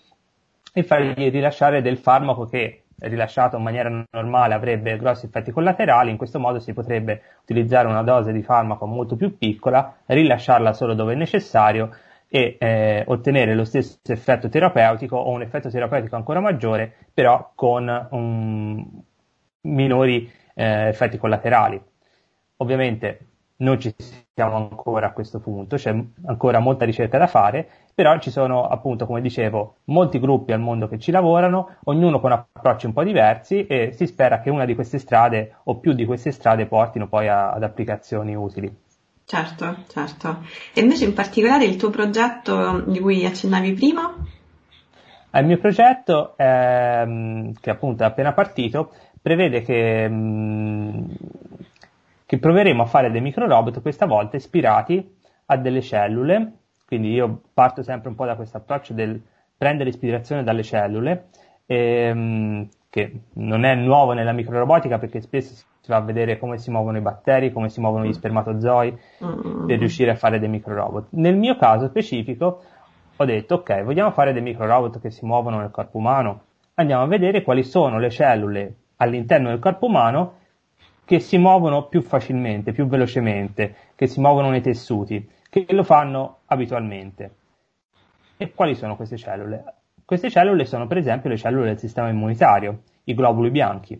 e 0.73 0.83
fargli 0.83 1.29
rilasciare 1.29 1.81
del 1.81 1.97
farmaco 1.97 2.45
che 2.45 2.83
rilasciato 3.01 3.57
in 3.57 3.63
maniera 3.63 4.05
normale 4.11 4.53
avrebbe 4.53 4.95
grossi 4.97 5.25
effetti 5.25 5.51
collaterali, 5.51 6.11
in 6.11 6.17
questo 6.17 6.39
modo 6.39 6.59
si 6.59 6.73
potrebbe 6.73 7.21
utilizzare 7.41 7.87
una 7.87 8.03
dose 8.03 8.31
di 8.31 8.43
farmaco 8.43 8.85
molto 8.85 9.15
più 9.15 9.37
piccola, 9.37 9.95
rilasciarla 10.05 10.73
solo 10.73 10.93
dove 10.93 11.13
è 11.13 11.15
necessario 11.15 11.89
e 12.27 12.57
eh, 12.59 13.03
ottenere 13.07 13.55
lo 13.55 13.65
stesso 13.65 13.99
effetto 14.07 14.47
terapeutico 14.49 15.17
o 15.17 15.31
un 15.31 15.41
effetto 15.41 15.69
terapeutico 15.69 16.15
ancora 16.15 16.39
maggiore, 16.39 16.93
però 17.13 17.51
con 17.55 18.07
um, 18.11 19.03
minori 19.61 20.31
eh, 20.53 20.87
effetti 20.87 21.17
collaterali. 21.17 21.81
Ovviamente 22.57 23.25
non 23.61 23.79
ci 23.79 23.93
siamo 24.33 24.55
ancora 24.55 25.07
a 25.07 25.11
questo 25.11 25.39
punto, 25.39 25.75
c'è 25.75 25.95
ancora 26.25 26.59
molta 26.59 26.85
ricerca 26.85 27.17
da 27.17 27.27
fare, 27.27 27.69
però 27.93 28.17
ci 28.19 28.31
sono 28.31 28.65
appunto, 28.65 29.05
come 29.05 29.21
dicevo, 29.21 29.77
molti 29.85 30.19
gruppi 30.19 30.51
al 30.51 30.59
mondo 30.59 30.87
che 30.87 30.99
ci 30.99 31.11
lavorano, 31.11 31.77
ognuno 31.85 32.19
con 32.19 32.31
approcci 32.31 32.87
un 32.87 32.93
po' 32.93 33.03
diversi 33.03 33.65
e 33.67 33.91
si 33.93 34.07
spera 34.07 34.39
che 34.39 34.49
una 34.49 34.65
di 34.65 34.75
queste 34.75 34.97
strade 34.97 35.55
o 35.65 35.77
più 35.77 35.93
di 35.93 36.05
queste 36.05 36.31
strade 36.31 36.65
portino 36.65 37.07
poi 37.07 37.27
a, 37.27 37.51
ad 37.51 37.63
applicazioni 37.63 38.35
utili. 38.35 38.75
Certo, 39.25 39.83
certo. 39.87 40.43
E 40.73 40.81
invece 40.81 41.05
in 41.05 41.13
particolare 41.13 41.65
il 41.65 41.77
tuo 41.77 41.89
progetto 41.89 42.81
di 42.85 42.99
cui 42.99 43.25
accennavi 43.25 43.73
prima? 43.73 44.13
Il 45.33 45.45
mio 45.45 45.57
progetto, 45.57 46.33
ehm, 46.35 47.53
che 47.61 47.69
appunto 47.69 48.03
è 48.03 48.05
appena 48.05 48.33
partito, 48.33 48.91
prevede 49.21 49.61
che, 49.61 50.07
mh, 50.07 50.13
mm, 50.13 51.03
che 52.25 52.37
proveremo 52.39 52.81
a 52.83 52.87
fare 52.87 53.11
dei 53.11 53.21
microrobot 53.21 53.81
questa 53.81 54.05
volta 54.05 54.37
ispirati 54.37 55.17
a 55.45 55.57
delle 55.57 55.81
cellule, 55.81 56.53
quindi 56.85 57.11
io 57.11 57.41
parto 57.53 57.83
sempre 57.83 58.09
un 58.09 58.15
po' 58.15 58.25
da 58.25 58.35
questo 58.35 58.57
approccio 58.57 58.93
del 58.93 59.21
prendere 59.57 59.89
ispirazione 59.89 60.43
dalle 60.43 60.63
cellule, 60.63 61.27
ehm, 61.67 62.67
che 62.89 63.21
non 63.33 63.63
è 63.63 63.75
nuovo 63.75 64.13
nella 64.13 64.31
microrobotica 64.31 64.97
perché 64.97 65.21
spesso 65.21 65.53
si 65.53 65.89
va 65.91 65.97
a 65.97 66.01
vedere 66.01 66.39
come 66.39 66.57
si 66.57 66.71
muovono 66.71 66.97
i 66.97 67.01
batteri, 67.01 67.51
come 67.51 67.69
si 67.69 67.79
muovono 67.79 68.05
gli 68.05 68.13
spermatozoi 68.13 68.97
mm. 69.23 69.67
per 69.67 69.77
riuscire 69.77 70.11
a 70.11 70.15
fare 70.15 70.39
dei 70.39 70.49
microrobot. 70.49 71.09
Nel 71.11 71.37
mio 71.37 71.57
caso 71.57 71.87
specifico 71.87 72.61
ho 73.15 73.25
detto 73.25 73.55
ok, 73.55 73.83
vogliamo 73.83 74.11
fare 74.11 74.33
dei 74.33 74.41
microrobot 74.41 74.99
che 74.99 75.11
si 75.11 75.25
muovono 75.25 75.59
nel 75.59 75.69
corpo 75.69 75.99
umano, 75.99 76.41
andiamo 76.75 77.03
a 77.03 77.07
vedere 77.07 77.43
quali 77.43 77.63
sono 77.63 77.99
le 77.99 78.09
cellule 78.09 78.75
all'interno 79.01 79.49
del 79.49 79.59
corpo 79.59 79.87
umano 79.87 80.37
che 81.05 81.19
si 81.19 81.37
muovono 81.37 81.87
più 81.87 82.01
facilmente, 82.01 82.71
più 82.71 82.87
velocemente, 82.87 83.75
che 83.95 84.07
si 84.07 84.19
muovono 84.19 84.49
nei 84.49 84.61
tessuti, 84.61 85.27
che 85.49 85.65
lo 85.69 85.83
fanno 85.83 86.39
abitualmente. 86.45 87.35
E 88.37 88.53
quali 88.53 88.75
sono 88.75 88.95
queste 88.95 89.17
cellule? 89.17 89.63
Queste 90.05 90.29
cellule 90.29 90.65
sono 90.65 90.87
per 90.87 90.97
esempio 90.97 91.29
le 91.29 91.37
cellule 91.37 91.65
del 91.67 91.79
sistema 91.79 92.09
immunitario, 92.09 92.83
i 93.05 93.13
globuli 93.13 93.49
bianchi. 93.49 93.99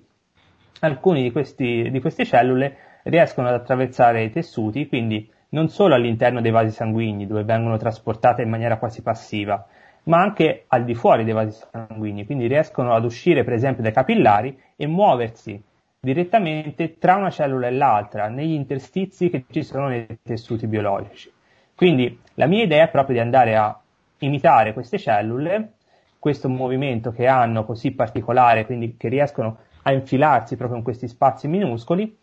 Alcune 0.82 1.22
di, 1.22 1.92
di 1.92 2.00
queste 2.00 2.26
cellule 2.26 2.78
riescono 3.04 3.48
ad 3.48 3.56
attraversare 3.56 4.24
i 4.24 4.30
tessuti, 4.30 4.88
quindi 4.88 5.30
non 5.50 5.68
solo 5.68 5.96
all'interno 5.96 6.42
dei 6.42 6.52
vasi 6.52 6.72
sanguigni, 6.72 7.28
dove 7.28 7.44
vengono 7.44 7.78
trasportate 7.78 8.44
in 8.44 8.50
maniera 8.50 8.78
quasi 8.78 9.02
passiva, 9.02 9.66
ma 10.04 10.20
anche 10.22 10.66
al 10.68 10.84
di 10.84 10.96
fuori 10.96 11.24
dei 11.24 11.34
vasi 11.34 11.60
sanguigni, 11.72 12.26
quindi 12.26 12.48
riescono 12.48 12.94
ad 12.94 13.04
uscire 13.04 13.44
per 13.44 13.54
esempio 13.54 13.84
dai 13.84 13.94
capillari 13.94 14.58
e 14.76 14.88
muoversi 14.88 15.62
direttamente 16.00 16.98
tra 16.98 17.16
una 17.16 17.30
cellula 17.30 17.68
e 17.68 17.72
l'altra, 17.72 18.28
negli 18.28 18.54
interstizi 18.54 19.30
che 19.30 19.46
ci 19.52 19.64
sono 19.64 19.88
nei 19.88 20.08
tessuti 20.24 20.66
biologici. 20.66 21.32
Quindi 21.76 22.20
la 22.36 22.48
mia 22.48 22.64
idea 22.64 22.86
è 22.86 22.90
proprio 22.90 23.16
di 23.16 23.22
andare 23.22 23.56
a 23.56 23.80
imitare 24.20 24.74
queste 24.74 24.98
cellule 24.98 25.74
questo 26.22 26.48
movimento 26.50 27.12
che 27.12 27.26
hanno 27.26 27.66
così 27.66 27.94
particolare, 27.94 28.68
quindi 28.68 28.96
che 28.96 29.08
riescono 29.08 29.58
a 29.82 29.92
infilarsi 29.92 30.56
proprio 30.56 30.78
in 30.78 30.84
questi 30.84 31.08
spazi 31.08 31.48
minuscoli 31.48 32.16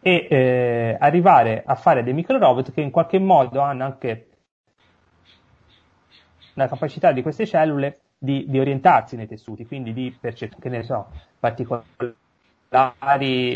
e 0.00 0.26
eh, 0.28 0.96
arrivare 0.98 1.62
a 1.64 1.76
fare 1.76 2.02
dei 2.02 2.12
microrobot 2.12 2.72
che 2.72 2.80
in 2.80 2.90
qualche 2.90 3.20
modo 3.20 3.60
hanno 3.60 3.84
anche 3.84 4.26
la 6.54 6.68
capacità 6.68 7.12
di 7.12 7.22
queste 7.22 7.46
cellule 7.46 7.98
di, 8.18 8.46
di 8.48 8.58
orientarsi 8.58 9.16
nei 9.16 9.26
tessuti, 9.26 9.66
quindi 9.66 9.92
di 9.92 10.16
percepire, 10.18 10.82
so, 10.82 11.06
particolari 11.38 12.14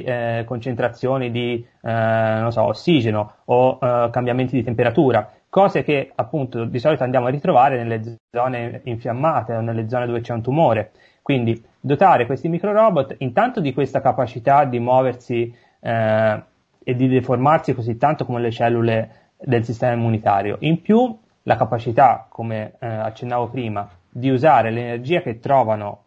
eh, 0.05 0.45
concentrazioni 0.47 1.31
di 1.31 1.67
eh, 1.83 2.47
so, 2.51 2.63
ossigeno 2.63 3.35
o 3.47 3.79
eh, 3.81 4.09
cambiamenti 4.11 4.57
di 4.57 4.63
temperatura, 4.63 5.33
cose 5.49 5.83
che 5.83 6.13
appunto 6.15 6.65
di 6.65 6.79
solito 6.79 7.03
andiamo 7.03 7.27
a 7.27 7.31
ritrovare 7.31 7.83
nelle 7.83 8.19
zone 8.31 8.81
infiammate 8.85 9.55
o 9.55 9.61
nelle 9.61 9.89
zone 9.89 10.07
dove 10.07 10.21
c'è 10.21 10.35
un 10.35 10.43
tumore. 10.43 10.93
Quindi 11.23 11.63
dotare 11.81 12.27
questi 12.27 12.49
microrobot 12.49 13.17
intanto 13.19 13.61
di 13.61 13.73
questa 13.73 14.01
capacità 14.01 14.65
di 14.65 14.79
muoversi 14.79 15.55
eh, 15.81 16.43
e 16.83 16.95
di 16.95 17.09
deformarsi 17.09 17.75
così 17.75 17.97
tanto 17.97 18.25
come 18.25 18.41
le 18.41 18.51
cellule 18.51 19.11
del 19.39 19.65
sistema 19.65 19.93
immunitario. 19.93 20.57
In 20.61 20.81
più 20.81 21.19
la 21.49 21.57
capacità, 21.57 22.27
come 22.29 22.75
eh, 22.79 22.87
accennavo 22.87 23.49
prima, 23.49 23.89
di 24.11 24.29
usare 24.29 24.71
l'energia 24.71 25.23
che 25.23 25.39
trovano 25.39 26.05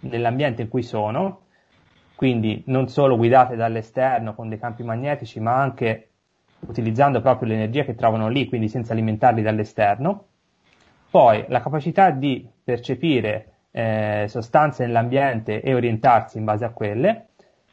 nell'ambiente 0.00 0.62
in 0.62 0.68
cui 0.68 0.82
sono, 0.82 1.42
quindi 2.16 2.64
non 2.66 2.88
solo 2.88 3.16
guidate 3.16 3.54
dall'esterno 3.54 4.34
con 4.34 4.48
dei 4.48 4.58
campi 4.58 4.82
magnetici, 4.82 5.38
ma 5.38 5.54
anche 5.54 6.08
utilizzando 6.66 7.20
proprio 7.20 7.48
l'energia 7.48 7.84
che 7.84 7.94
trovano 7.94 8.28
lì, 8.28 8.48
quindi 8.48 8.68
senza 8.68 8.92
alimentarli 8.92 9.42
dall'esterno. 9.42 10.24
Poi 11.08 11.44
la 11.46 11.62
capacità 11.62 12.10
di 12.10 12.44
percepire 12.64 13.52
eh, 13.70 14.24
sostanze 14.26 14.84
nell'ambiente 14.84 15.62
e 15.62 15.72
orientarsi 15.72 16.36
in 16.36 16.44
base 16.44 16.64
a 16.64 16.70
quelle, 16.70 17.28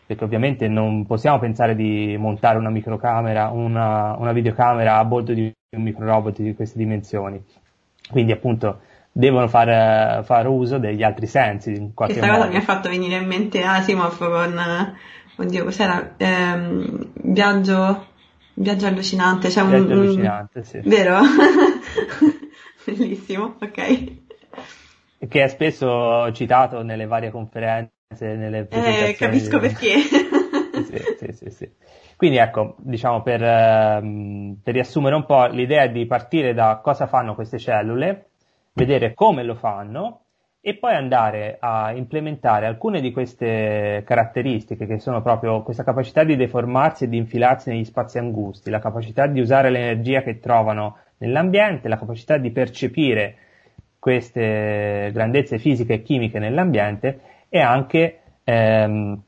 perché 0.05 0.23
ovviamente 0.23 0.67
non 0.67 1.07
possiamo 1.07 1.39
pensare 1.39 1.75
di 1.75 2.15
montare 2.19 2.59
una 2.59 2.69
microcamera, 2.69 3.49
una, 3.49 4.15
una 4.17 4.31
videocamera 4.33 4.97
a 4.97 5.05
bordo 5.05 5.33
di 5.33 5.51
un 5.75 5.81
microrobot 5.83 6.41
di 6.41 6.55
queste 6.55 6.77
dimensioni. 6.77 7.43
Quindi 8.09 8.31
appunto 8.31 8.79
devono 9.11 9.47
fare 9.49 10.23
far 10.23 10.47
uso 10.47 10.77
degli 10.77 11.03
altri 11.03 11.27
sensi 11.27 11.73
in 11.73 11.93
Questa 11.93 12.25
modo. 12.25 12.37
cosa 12.37 12.49
mi 12.49 12.55
ha 12.55 12.61
fatto 12.61 12.87
venire 12.89 13.17
in 13.17 13.25
mente 13.27 13.63
Asimov 13.63 14.17
con, 14.17 14.95
oddio, 15.37 15.63
cos'era? 15.65 16.13
Ehm, 16.15 17.09
viaggio, 17.15 18.05
viaggio 18.53 18.87
allucinante, 18.87 19.49
cioè 19.49 19.65
viaggio 19.65 19.85
un, 19.93 19.99
allucinante, 19.99 20.63
sì. 20.63 20.79
Vero? 20.85 21.19
Bellissimo, 22.85 23.55
ok. 23.59 24.15
Che 25.27 25.43
è 25.43 25.47
spesso 25.49 26.31
citato 26.31 26.81
nelle 26.83 27.07
varie 27.07 27.29
conferenze, 27.31 27.91
nelle 28.19 28.59
Eh, 28.59 28.65
presentazioni. 28.65 29.13
capisco 29.15 29.59
di- 29.59 29.67
perché. 29.67 29.93
Sì, 30.83 31.31
sì, 31.33 31.49
sì. 31.49 31.71
Quindi 32.15 32.37
ecco, 32.37 32.75
diciamo 32.79 33.21
per, 33.21 33.43
ehm, 33.43 34.57
per 34.63 34.73
riassumere 34.73 35.15
un 35.15 35.25
po', 35.25 35.45
l'idea 35.45 35.87
di 35.87 36.05
partire 36.05 36.53
da 36.53 36.79
cosa 36.81 37.05
fanno 37.05 37.35
queste 37.35 37.59
cellule, 37.59 38.29
vedere 38.73 39.13
come 39.13 39.43
lo 39.43 39.55
fanno 39.55 40.21
e 40.59 40.75
poi 40.75 40.95
andare 40.95 41.57
a 41.59 41.93
implementare 41.93 42.65
alcune 42.65 42.99
di 42.99 43.11
queste 43.11 44.03
caratteristiche 44.05 44.85
che 44.85 44.99
sono 44.99 45.21
proprio 45.21 45.61
questa 45.61 45.83
capacità 45.83 46.23
di 46.23 46.35
deformarsi 46.35 47.05
e 47.05 47.09
di 47.09 47.17
infilarsi 47.17 47.69
negli 47.69 47.85
spazi 47.85 48.17
angusti, 48.17 48.69
la 48.69 48.79
capacità 48.79 49.27
di 49.27 49.39
usare 49.39 49.69
l'energia 49.69 50.23
che 50.23 50.39
trovano 50.39 50.97
nell'ambiente, 51.19 51.87
la 51.87 51.97
capacità 51.97 52.37
di 52.37 52.51
percepire 52.51 53.35
queste 53.99 55.09
grandezze 55.13 55.57
fisiche 55.57 55.93
e 55.93 56.01
chimiche 56.01 56.39
nell'ambiente 56.39 57.19
e 57.49 57.59
anche 57.59 58.19
ehm, 58.43 59.21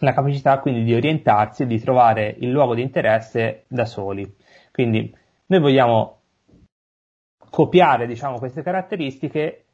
la 0.00 0.12
capacità 0.12 0.58
quindi 0.58 0.84
di 0.84 0.94
orientarsi 0.94 1.62
e 1.62 1.66
di 1.66 1.80
trovare 1.80 2.34
il 2.38 2.50
luogo 2.50 2.74
di 2.74 2.82
interesse 2.82 3.64
da 3.68 3.84
soli. 3.84 4.36
Quindi 4.70 5.14
noi 5.46 5.60
vogliamo 5.60 6.20
copiare 7.50 8.06
diciamo, 8.06 8.38
queste 8.38 8.62
caratteristiche 8.62 9.64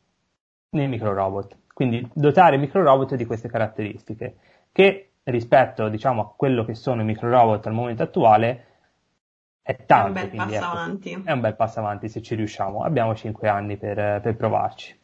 nei 0.70 0.88
microrobot, 0.88 1.56
quindi 1.72 2.06
dotare 2.12 2.56
i 2.56 2.58
microrobot 2.58 3.14
di 3.14 3.24
queste 3.24 3.48
caratteristiche 3.48 4.36
che 4.72 5.10
rispetto 5.24 5.88
diciamo, 5.88 6.20
a 6.22 6.34
quello 6.36 6.64
che 6.64 6.74
sono 6.74 7.02
i 7.02 7.04
microrobot 7.04 7.66
al 7.66 7.72
momento 7.72 8.02
attuale 8.02 8.64
è 9.62 9.84
tanto. 9.84 10.18
È 10.18 10.22
un 10.22 10.28
bel 10.28 10.36
passo 10.36 10.54
ecco, 10.54 10.64
avanti. 10.64 11.22
È 11.24 11.32
un 11.32 11.40
bel 11.40 11.56
passo 11.56 11.78
avanti 11.78 12.08
se 12.08 12.22
ci 12.22 12.34
riusciamo. 12.34 12.82
Abbiamo 12.82 13.14
5 13.14 13.48
anni 13.48 13.76
per, 13.76 14.20
per 14.20 14.34
provarci. 14.34 14.97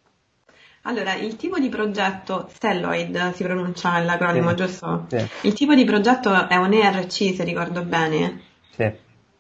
Allora, 0.87 1.15
il 1.15 1.37
tipo 1.37 1.59
di 1.59 1.71
progetto, 1.71 2.47
Stelloid 2.51 3.33
si 3.33 3.43
pronuncia 3.43 3.99
l'acronimo, 4.01 4.51
Sì. 4.51 4.55
giusto? 4.57 5.07
Sì, 5.09 5.27
Il 5.47 5.55
tipo 5.55 5.75
di 5.75 5.85
progetto 5.85 6.47
è 6.47 6.57
un 6.57 6.75
ERC, 6.75 7.35
se 7.35 7.43
ricordo 7.43 7.83
bene, 7.85 8.41
sì. 8.71 8.93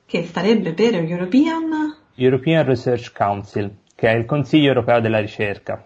che 0.06 0.24
starebbe 0.24 0.72
per 0.72 0.94
European... 0.94 1.96
European 2.14 2.64
Research 2.64 3.12
Council, 3.12 3.76
che 3.94 4.08
è 4.08 4.14
il 4.14 4.24
Consiglio 4.24 4.68
europeo 4.68 5.00
della 5.00 5.18
ricerca. 5.18 5.84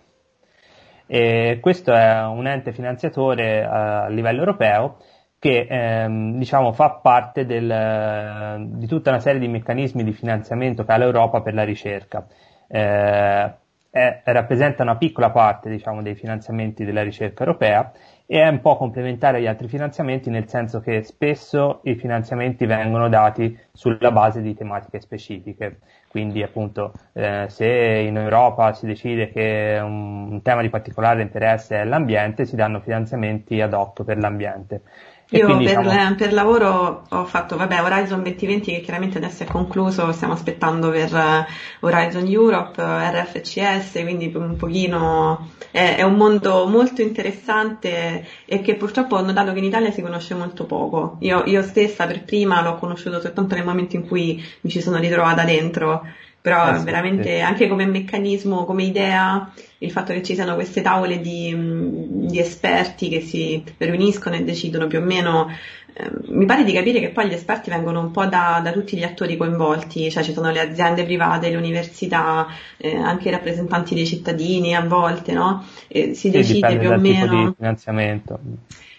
E 1.06 1.58
questo 1.60 1.92
è 1.92 2.22
un 2.26 2.46
ente 2.46 2.72
finanziatore 2.72 3.60
eh, 3.60 3.64
a 3.64 4.08
livello 4.08 4.40
europeo 4.40 4.98
che 5.40 5.66
ehm, 5.68 6.36
diciamo, 6.38 6.72
fa 6.72 6.90
parte 7.02 7.46
del, 7.46 8.66
di 8.76 8.86
tutta 8.86 9.10
una 9.10 9.20
serie 9.20 9.40
di 9.40 9.48
meccanismi 9.48 10.04
di 10.04 10.12
finanziamento 10.12 10.84
che 10.84 10.92
ha 10.92 10.96
l'Europa 10.98 11.40
per 11.40 11.54
la 11.54 11.64
ricerca. 11.64 12.26
Eh, 12.68 13.52
è- 13.90 14.20
rappresenta 14.24 14.82
una 14.82 14.96
piccola 14.96 15.30
parte 15.30 15.70
diciamo, 15.70 16.02
dei 16.02 16.14
finanziamenti 16.14 16.84
della 16.84 17.02
ricerca 17.02 17.44
europea 17.44 17.90
e 18.26 18.42
è 18.42 18.48
un 18.48 18.60
po' 18.60 18.76
complementare 18.76 19.38
agli 19.38 19.46
altri 19.46 19.68
finanziamenti 19.68 20.28
nel 20.28 20.48
senso 20.48 20.80
che 20.80 21.02
spesso 21.02 21.80
i 21.84 21.94
finanziamenti 21.94 22.66
vengono 22.66 23.08
dati 23.08 23.58
sulla 23.72 24.10
base 24.12 24.42
di 24.42 24.54
tematiche 24.54 25.00
specifiche. 25.00 25.78
Quindi 26.08 26.42
appunto 26.42 26.92
eh, 27.14 27.46
se 27.48 27.66
in 27.66 28.16
Europa 28.16 28.72
si 28.74 28.86
decide 28.86 29.30
che 29.30 29.78
un, 29.82 30.32
un 30.32 30.42
tema 30.42 30.60
di 30.62 30.68
particolare 30.68 31.22
interesse 31.22 31.80
è 31.80 31.84
l'ambiente, 31.84 32.44
si 32.44 32.56
danno 32.56 32.80
finanziamenti 32.80 33.60
ad 33.60 33.72
hoc 33.72 34.04
per 34.04 34.18
l'ambiente. 34.18 34.82
Io 35.30 35.44
quindi, 35.44 35.66
per, 35.66 35.82
diciamo, 35.82 36.14
per 36.14 36.32
lavoro 36.32 37.04
ho 37.06 37.24
fatto, 37.26 37.58
vabbè, 37.58 37.82
Horizon 37.82 38.22
2020 38.22 38.72
che 38.72 38.80
chiaramente 38.80 39.18
adesso 39.18 39.42
è 39.42 39.46
concluso, 39.46 40.10
stiamo 40.12 40.32
aspettando 40.32 40.88
per 40.90 41.14
eh, 41.14 41.46
Horizon 41.80 42.26
Europe, 42.26 42.80
eh, 42.80 43.10
RFCS, 43.10 44.00
quindi 44.02 44.32
un 44.34 44.56
pochino 44.56 45.50
è, 45.70 45.96
è 45.96 46.02
un 46.02 46.14
mondo 46.14 46.66
molto 46.66 47.02
interessante 47.02 48.26
e 48.46 48.62
che 48.62 48.76
purtroppo 48.76 49.16
ho 49.16 49.20
notato 49.20 49.52
che 49.52 49.58
in 49.58 49.64
Italia 49.64 49.90
si 49.90 50.00
conosce 50.00 50.34
molto 50.34 50.64
poco. 50.64 51.18
Io, 51.20 51.42
io 51.44 51.62
stessa 51.62 52.06
per 52.06 52.24
prima 52.24 52.62
l'ho 52.62 52.76
conosciuto 52.76 53.20
soltanto 53.20 53.54
nel 53.54 53.66
momento 53.66 53.96
in 53.96 54.06
cui 54.06 54.42
mi 54.62 54.70
ci 54.70 54.80
sono 54.80 54.96
ritrovata 54.96 55.44
dentro, 55.44 56.06
però 56.48 56.74
Eh 56.74 56.78
sì, 56.78 56.84
veramente 56.84 57.36
sì. 57.36 57.40
anche 57.42 57.68
come 57.68 57.84
meccanismo, 57.84 58.64
come 58.64 58.84
idea, 58.84 59.52
il 59.78 59.90
fatto 59.90 60.14
che 60.14 60.22
ci 60.22 60.34
siano 60.34 60.54
queste 60.54 60.80
tavole 60.80 61.20
di, 61.20 61.54
mh, 61.54 62.26
di 62.26 62.38
esperti 62.38 63.10
che 63.10 63.20
si 63.20 63.62
riuniscono 63.76 64.36
e 64.36 64.44
decidono 64.44 64.86
più 64.86 64.98
o 64.98 65.02
meno, 65.02 65.50
eh, 65.92 66.10
mi 66.28 66.46
pare 66.46 66.64
di 66.64 66.72
capire 66.72 67.00
che 67.00 67.10
poi 67.10 67.28
gli 67.28 67.34
esperti 67.34 67.68
vengono 67.68 68.00
un 68.00 68.10
po' 68.10 68.24
da, 68.24 68.60
da 68.62 68.72
tutti 68.72 68.96
gli 68.96 69.02
attori 69.04 69.36
coinvolti, 69.36 70.10
cioè 70.10 70.22
ci 70.22 70.32
sono 70.32 70.50
le 70.50 70.60
aziende 70.60 71.04
private, 71.04 71.50
le 71.50 71.56
università, 71.56 72.46
eh, 72.78 72.96
anche 72.96 73.28
i 73.28 73.32
rappresentanti 73.32 73.94
dei 73.94 74.06
cittadini 74.06 74.74
a 74.74 74.82
volte, 74.82 75.32
no? 75.32 75.64
E 75.86 76.14
si 76.14 76.30
sì, 76.30 76.30
decide 76.30 76.78
più 76.78 76.90
o 76.90 76.96
meno. 76.96 77.54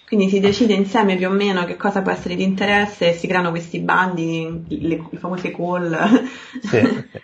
Quindi 0.10 0.30
si 0.30 0.40
decide 0.40 0.74
insieme 0.74 1.16
più 1.18 1.28
o 1.28 1.32
meno 1.32 1.66
che 1.66 1.76
cosa 1.76 2.02
può 2.02 2.12
essere 2.12 2.36
di 2.36 2.42
interesse 2.42 3.10
e 3.10 3.14
si 3.14 3.28
creano 3.28 3.52
questi 3.52 3.78
bandi, 3.78 4.66
le, 4.68 5.06
le 5.08 5.18
famose 5.20 5.52
call 5.52 5.96
Sì, 6.64 6.80
sì. 7.12 7.20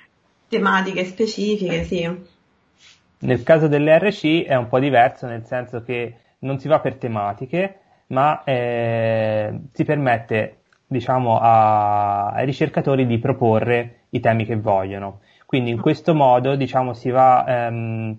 Tematiche 0.48 1.06
specifiche, 1.06 1.84
sì. 1.84 2.34
Nel 3.20 3.44
caso 3.44 3.68
dell'RC 3.68 4.46
è 4.46 4.56
un 4.56 4.68
po' 4.68 4.80
diverso, 4.80 5.26
nel 5.28 5.46
senso 5.46 5.82
che 5.84 6.16
non 6.40 6.60
si 6.60 6.68
va 6.68 6.80
per 6.80 6.96
tematiche, 6.96 7.80
ma 8.08 8.44
eh, 8.44 9.60
si 9.72 9.84
permette, 9.84 10.58
diciamo, 10.86 11.40
a- 11.40 12.28
ai 12.28 12.46
ricercatori 12.46 13.06
di 13.08 13.18
proporre 13.18 14.02
i 14.10 14.20
temi 14.20 14.46
che 14.46 14.56
vogliono. 14.58 15.22
Quindi 15.46 15.72
in 15.72 15.82
questo 15.82 16.14
modo, 16.14 16.56
diciamo, 16.56 16.94
si 16.94 17.10
va 17.10 17.46
ehm, 17.48 18.18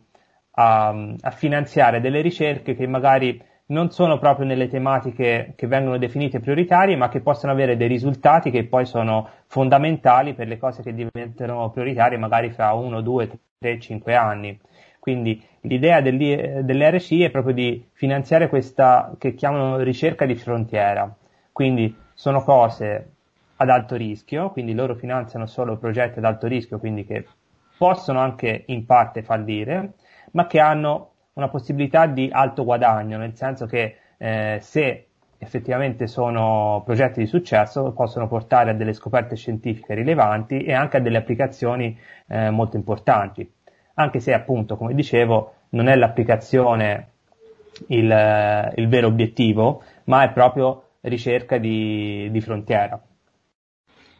a, 0.52 0.88
a 1.20 1.30
finanziare 1.30 2.00
delle 2.00 2.20
ricerche 2.20 2.74
che 2.74 2.86
magari 2.86 3.40
non 3.66 3.90
sono 3.90 4.18
proprio 4.18 4.46
nelle 4.46 4.68
tematiche 4.68 5.54
che 5.56 5.66
vengono 5.66 5.98
definite 5.98 6.40
prioritarie, 6.40 6.96
ma 6.96 7.08
che 7.08 7.20
possono 7.20 7.52
avere 7.52 7.76
dei 7.76 7.88
risultati 7.88 8.50
che 8.50 8.64
poi 8.64 8.86
sono 8.86 9.28
fondamentali 9.46 10.34
per 10.34 10.46
le 10.46 10.58
cose 10.58 10.82
che 10.82 10.94
diventano 10.94 11.70
prioritarie 11.70 12.18
magari 12.18 12.50
fra 12.50 12.72
uno, 12.74 13.00
due, 13.00 13.28
tre, 13.58 13.80
cinque 13.80 14.14
anni. 14.14 14.58
Quindi 15.00 15.42
l'idea 15.62 16.00
dell'RCI 16.00 17.24
è 17.24 17.30
proprio 17.30 17.54
di 17.54 17.88
finanziare 17.92 18.48
questa 18.48 19.14
che 19.18 19.34
chiamano 19.34 19.78
ricerca 19.78 20.26
di 20.26 20.34
frontiera. 20.34 21.12
Quindi 21.52 21.96
sono 22.12 22.42
cose 22.42 23.10
ad 23.56 23.70
alto 23.70 23.96
rischio, 23.96 24.50
quindi 24.50 24.74
loro 24.74 24.94
finanziano 24.94 25.46
solo 25.46 25.76
progetti 25.76 26.18
ad 26.18 26.24
alto 26.24 26.46
rischio, 26.46 26.78
quindi 26.78 27.04
che 27.04 27.26
possono 27.78 28.20
anche 28.20 28.64
in 28.66 28.84
parte 28.84 29.22
fallire, 29.22 29.94
ma 30.32 30.46
che 30.46 30.60
hanno 30.60 31.12
una 31.36 31.48
possibilità 31.48 32.06
di 32.06 32.28
alto 32.32 32.64
guadagno, 32.64 33.16
nel 33.18 33.34
senso 33.36 33.66
che 33.66 33.96
eh, 34.18 34.58
se 34.60 35.06
effettivamente 35.38 36.06
sono 36.06 36.82
progetti 36.84 37.20
di 37.20 37.26
successo 37.26 37.92
possono 37.92 38.26
portare 38.26 38.70
a 38.70 38.74
delle 38.74 38.94
scoperte 38.94 39.36
scientifiche 39.36 39.94
rilevanti 39.94 40.64
e 40.64 40.72
anche 40.72 40.96
a 40.96 41.00
delle 41.00 41.18
applicazioni 41.18 41.98
eh, 42.26 42.50
molto 42.50 42.76
importanti 42.76 43.50
anche 43.98 44.20
se 44.20 44.32
appunto, 44.32 44.76
come 44.76 44.94
dicevo, 44.94 45.52
non 45.70 45.88
è 45.88 45.96
l'applicazione 45.96 47.08
il, 47.88 48.72
il 48.76 48.88
vero 48.88 49.06
obiettivo, 49.06 49.82
ma 50.04 50.22
è 50.22 50.32
proprio 50.32 50.90
ricerca 51.02 51.58
di, 51.58 52.28
di 52.30 52.40
frontiera. 52.40 53.00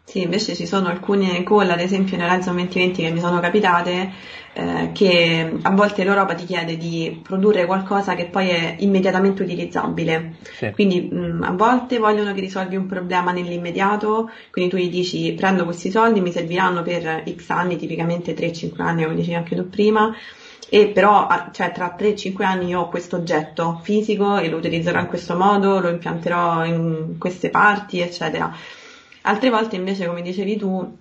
Sì, 0.09 0.21
invece 0.21 0.55
ci 0.55 0.67
sono 0.67 0.87
alcune 0.87 1.43
call, 1.43 1.69
ad 1.69 1.81
esempio 1.81 2.17
nell'Horizon 2.17 2.55
2020 2.55 3.03
che 3.03 3.11
mi 3.11 3.19
sono 3.19 3.41
capitate, 3.41 4.13
eh, 4.53 4.91
che 4.93 5.59
a 5.61 5.71
volte 5.73 6.05
l'Europa 6.05 6.35
ti 6.35 6.45
chiede 6.45 6.77
di 6.77 7.21
produrre 7.25 7.67
qualcosa 7.67 8.15
che 8.15 8.27
poi 8.27 8.49
è 8.49 8.77
immediatamente 8.79 9.43
utilizzabile. 9.43 10.37
Sì. 10.53 10.71
Quindi 10.71 11.09
mh, 11.11 11.43
a 11.43 11.51
volte 11.51 11.99
vogliono 11.99 12.33
che 12.33 12.41
risolvi 12.41 12.77
un 12.77 12.87
problema 12.87 13.33
nell'immediato, 13.33 14.31
quindi 14.53 14.71
tu 14.71 14.77
gli 14.77 14.89
dici 14.89 15.33
prendo 15.33 15.65
questi 15.65 15.91
soldi, 15.91 16.21
mi 16.21 16.31
serviranno 16.31 16.83
per 16.83 17.25
X 17.29 17.51
anni, 17.51 17.77
tipicamente 17.77 18.33
3-5 18.33 18.81
anni, 18.83 19.03
come 19.03 19.17
dicevi 19.17 19.35
anche 19.35 19.57
tu 19.57 19.69
prima, 19.69 20.15
e 20.69 20.87
però 20.87 21.27
cioè, 21.51 21.73
tra 21.73 21.97
3-5 21.99 22.45
anni 22.45 22.69
io 22.69 22.83
ho 22.83 22.89
questo 22.89 23.17
oggetto 23.17 23.81
fisico 23.83 24.37
e 24.39 24.49
lo 24.49 24.57
utilizzerò 24.59 25.01
in 25.01 25.09
questo 25.09 25.37
modo, 25.37 25.81
lo 25.81 25.89
impianterò 25.89 26.65
in 26.65 27.17
queste 27.19 27.51
parti, 27.51 27.99
eccetera. 27.99 28.55
Altre 29.29 29.51
volte 29.51 29.75
invece, 29.75 30.07
come 30.07 30.23
dicevi 30.23 30.57
tu, 30.57 30.97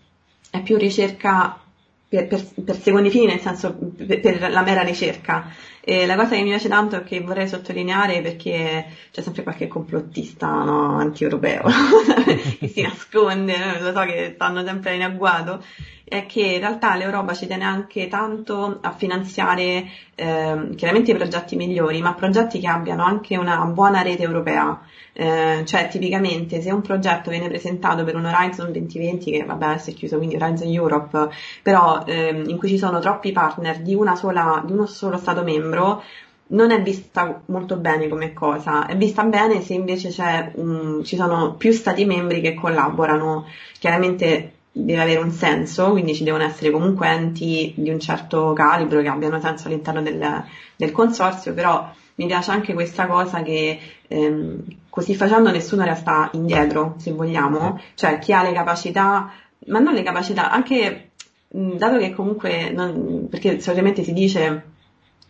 è 0.49 0.61
più 0.61 0.77
ricerca 0.77 1.59
per, 2.07 2.27
per, 2.27 2.43
per 2.63 2.75
secondi 2.75 3.09
fini, 3.09 3.27
nel 3.27 3.39
senso 3.39 3.75
per, 3.75 4.19
per 4.19 4.51
la 4.51 4.61
mera 4.63 4.81
ricerca. 4.81 5.51
E 5.79 6.07
la 6.07 6.15
cosa 6.15 6.35
che 6.35 6.41
mi 6.41 6.49
piace 6.49 6.67
tanto 6.67 6.95
e 6.95 7.03
che 7.03 7.21
vorrei 7.21 7.47
sottolineare 7.47 8.21
perché 8.21 8.87
c'è 9.11 9.21
sempre 9.21 9.43
qualche 9.43 9.67
complottista 9.67 10.47
no, 10.47 10.97
anti-europeo 10.97 11.61
che 12.59 12.67
si 12.67 12.81
nasconde, 12.81 13.79
lo 13.79 13.93
so 13.93 14.01
che 14.05 14.31
stanno 14.33 14.65
sempre 14.65 14.95
in 14.95 15.03
agguato, 15.03 15.63
è 16.07 16.27
che 16.27 16.41
in 16.41 16.59
realtà 16.59 16.95
l'Europa 16.95 17.33
ci 17.33 17.47
tiene 17.47 17.63
anche 17.63 18.07
tanto 18.07 18.77
a 18.81 18.91
finanziare 18.91 19.87
eh, 20.13 20.69
chiaramente 20.75 21.11
i 21.11 21.15
progetti 21.15 21.55
migliori, 21.55 22.01
ma 22.01 22.13
progetti 22.13 22.59
che 22.59 22.67
abbiano 22.67 23.03
anche 23.03 23.35
una 23.37 23.65
buona 23.65 24.01
rete 24.01 24.23
europea. 24.23 24.79
Eh, 25.13 25.63
cioè 25.65 25.87
tipicamente 25.87 26.61
se 26.61 26.71
un 26.71 26.81
progetto 26.81 27.29
viene 27.29 27.47
presentato 27.47 28.03
per 28.03 28.15
un 28.17 28.25
Horizon 28.25 28.71
2020 28.73 29.31
che 29.31 29.45
vabbè 29.45 29.65
adesso 29.65 29.91
è 29.91 29.93
chiuso 29.93 30.17
quindi 30.17 30.35
Horizon 30.35 30.67
Europe 30.67 31.29
però 31.63 32.03
ehm, 32.05 32.49
in 32.49 32.57
cui 32.57 32.67
ci 32.67 32.77
sono 32.77 32.99
troppi 32.99 33.31
partner 33.31 33.79
di, 33.79 33.95
una 33.95 34.17
sola, 34.17 34.61
di 34.65 34.73
uno 34.73 34.85
solo 34.85 35.15
stato 35.15 35.41
membro 35.43 36.03
non 36.47 36.71
è 36.71 36.81
vista 36.81 37.41
molto 37.45 37.77
bene 37.77 38.07
come 38.07 38.33
cosa, 38.33 38.85
è 38.85 38.95
vista 38.95 39.23
bene 39.23 39.61
se 39.61 39.73
invece 39.73 40.51
un, 40.55 41.01
ci 41.03 41.15
sono 41.15 41.55
più 41.55 41.71
stati 41.71 42.05
membri 42.05 42.41
che 42.41 42.53
collaborano, 42.53 43.45
chiaramente 43.79 44.54
deve 44.77 45.01
avere 45.01 45.19
un 45.19 45.31
senso, 45.31 45.91
quindi 45.91 46.13
ci 46.13 46.25
devono 46.25 46.43
essere 46.43 46.69
comunque 46.69 47.07
enti 47.07 47.73
di 47.77 47.89
un 47.89 47.99
certo 47.99 48.51
calibro 48.51 49.01
che 49.01 49.07
abbiano 49.07 49.39
senso 49.39 49.67
all'interno 49.67 50.01
del, 50.01 50.43
del 50.75 50.91
consorzio, 50.91 51.53
però 51.53 51.89
mi 52.15 52.25
piace 52.25 52.51
anche 52.51 52.73
questa 52.73 53.07
cosa 53.07 53.41
che 53.41 53.79
ehm, 54.05 54.63
così 54.89 55.15
facendo 55.15 55.49
nessuno 55.49 55.85
resta 55.85 56.29
indietro, 56.33 56.95
se 56.97 57.11
vogliamo, 57.11 57.79
cioè 57.95 58.19
chi 58.19 58.33
ha 58.33 58.43
le 58.43 58.51
capacità, 58.51 59.31
ma 59.67 59.79
non 59.79 59.93
le 59.93 60.03
capacità, 60.03 60.51
anche 60.51 61.11
dato 61.47 61.97
che 61.97 62.13
comunque, 62.13 62.69
non, 62.71 63.27
perché 63.29 63.61
solitamente 63.61 64.03
si 64.03 64.11
dice 64.11 64.73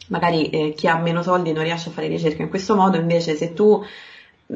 magari 0.08 0.50
eh, 0.50 0.74
chi 0.76 0.88
ha 0.88 0.98
meno 0.98 1.22
soldi 1.22 1.52
non 1.52 1.64
riesce 1.64 1.90
a 1.90 1.92
fare 1.92 2.08
ricerca. 2.08 2.42
In 2.42 2.50
questo 2.50 2.76
modo, 2.76 2.98
invece 2.98 3.36
se 3.36 3.54
tu 3.54 3.84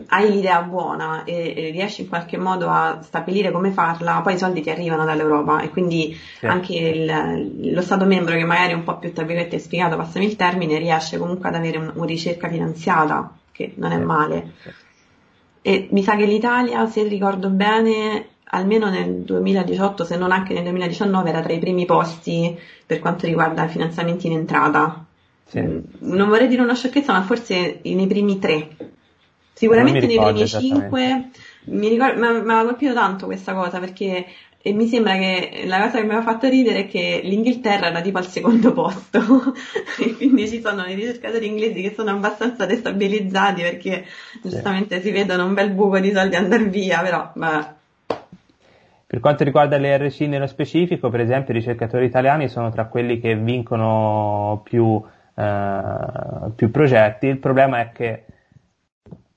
hai 0.08 0.32
l'idea 0.32 0.62
buona 0.62 1.24
e, 1.24 1.54
e, 1.56 1.70
riesci 1.72 2.02
in 2.02 2.10
qualche 2.10 2.38
modo 2.38 2.70
a 2.70 3.00
stabilire 3.02 3.52
come 3.52 3.72
farla, 3.72 4.22
poi 4.22 4.36
i 4.36 4.38
soldi 4.38 4.62
ti 4.62 4.70
arrivano 4.70 5.04
dall'Europa 5.04 5.62
e 5.62 5.70
quindi 5.70 6.16
sì. 6.38 6.46
anche 6.46 6.74
il, 6.76 7.72
lo 7.74 7.82
Stato 7.82 8.06
membro 8.06 8.36
che 8.36 8.46
magari 8.46 8.74
è 8.74 8.76
un 8.76 8.84
po' 8.84 9.00
più 9.00 9.12
tra 9.14 9.24
virgolette 9.24 9.58
spiegato, 9.58 9.98
passami 9.98 10.26
il 10.26 10.36
termine, 10.36 10.78
riesce 10.78 11.18
comunque 11.18 11.50
ad 11.50 11.56
avere 11.56 11.80
un, 11.80 11.92
una 11.96 12.06
ricerca 12.06 12.48
finanziata, 12.50 13.34
che 13.52 13.74
non 13.78 13.92
è 13.92 13.98
sì. 13.98 14.04
male. 14.04 14.52
E 15.62 15.88
mi 15.92 16.04
sa 16.04 16.16
che 16.16 16.26
l'Italia, 16.26 16.86
se 16.86 17.04
ricordo 17.04 17.50
bene, 17.50 18.28
almeno 18.52 18.90
nel 18.90 19.24
2018, 19.24 20.04
se 20.04 20.18
non 20.18 20.32
anche 20.32 20.54
nel 20.54 20.64
2019, 20.64 21.30
era 21.30 21.42
tra 21.42 21.54
i 21.54 21.60
primi 21.60 21.86
posti 21.86 22.58
per 22.86 23.00
quanto 23.00 23.26
riguarda 23.26 23.66
i 23.66 23.70
finanziamenti 23.70 24.28
in 24.28 24.34
entrata. 24.34 25.04
Sì. 25.46 25.60
Non 25.62 26.30
vorrei 26.30 26.48
dire 26.48 26.62
una 26.62 26.76
sciocchezza, 26.76 27.12
ma 27.12 27.24
forse 27.24 27.82
nei 27.84 28.08
primi 28.08 28.38
tre 28.38 28.68
Sicuramente 29.60 30.06
nei 30.06 30.18
primi 30.18 30.48
5 30.48 31.30
mi 31.66 31.90
ricordo, 31.90 32.44
mi 32.46 32.54
ha 32.54 32.64
colpito 32.64 32.94
tanto 32.94 33.26
questa 33.26 33.54
cosa 33.54 33.80
perché 33.80 34.26
e 34.62 34.72
mi 34.72 34.88
sembra 34.88 35.18
che 35.18 35.64
la 35.66 35.82
cosa 35.82 36.00
che 36.00 36.06
mi 36.06 36.14
ha 36.14 36.22
fatto 36.22 36.48
ridere 36.48 36.80
è 36.80 36.88
che 36.88 37.20
l'Inghilterra 37.24 37.88
era 37.88 38.00
tipo 38.00 38.20
al 38.20 38.28
secondo 38.28 38.72
posto 38.72 39.20
e 40.00 40.16
quindi 40.16 40.48
ci 40.48 40.62
sono 40.62 40.86
i 40.86 40.94
ricercatori 40.94 41.46
inglesi 41.46 41.82
che 41.82 41.94
sono 41.94 42.12
abbastanza 42.12 42.66
destabilizzati 42.66 43.62
perché 43.62 44.06
sì. 44.06 44.50
giustamente 44.50 45.02
si 45.02 45.12
vedono 45.12 45.46
un 45.46 45.54
bel 45.54 45.72
buco 45.72 46.00
di 46.00 46.12
soldi 46.14 46.38
andare 46.38 46.64
via, 46.64 47.02
però 47.02 47.30
vabbè. 47.36 47.68
Per 49.08 49.20
quanto 49.20 49.44
riguarda 49.44 49.78
le 49.78 49.98
RC 49.98 50.22
nello 50.22 50.48
specifico, 50.48 51.10
per 51.10 51.20
esempio, 51.20 51.54
i 51.54 51.58
ricercatori 51.58 52.06
italiani 52.06 52.48
sono 52.48 52.70
tra 52.70 52.86
quelli 52.86 53.20
che 53.20 53.36
vincono 53.36 54.62
più, 54.64 55.02
eh, 55.36 55.82
più 56.56 56.72
progetti. 56.72 57.26
Il 57.26 57.40
problema 57.40 57.80
è 57.80 57.92
che 57.92 58.24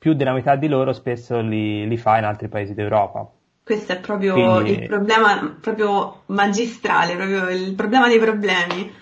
più 0.03 0.15
della 0.15 0.33
metà 0.33 0.57
di 0.57 0.67
loro 0.67 0.93
spesso 0.93 1.41
li, 1.41 1.87
li 1.87 1.97
fa 1.97 2.19
in 2.19 2.25
altri 2.25 2.49
paesi 2.49 2.75
d'Europa. 2.75 3.25
Questo 3.63 3.93
è 3.93 4.01
proprio 4.01 4.33
Quindi... 4.33 4.81
il 4.81 4.89
problema 4.89 5.57
proprio 5.61 6.23
magistrale, 6.27 7.15
proprio 7.15 7.49
il 7.49 7.73
problema 7.75 8.09
dei 8.09 8.19
problemi. 8.19 8.93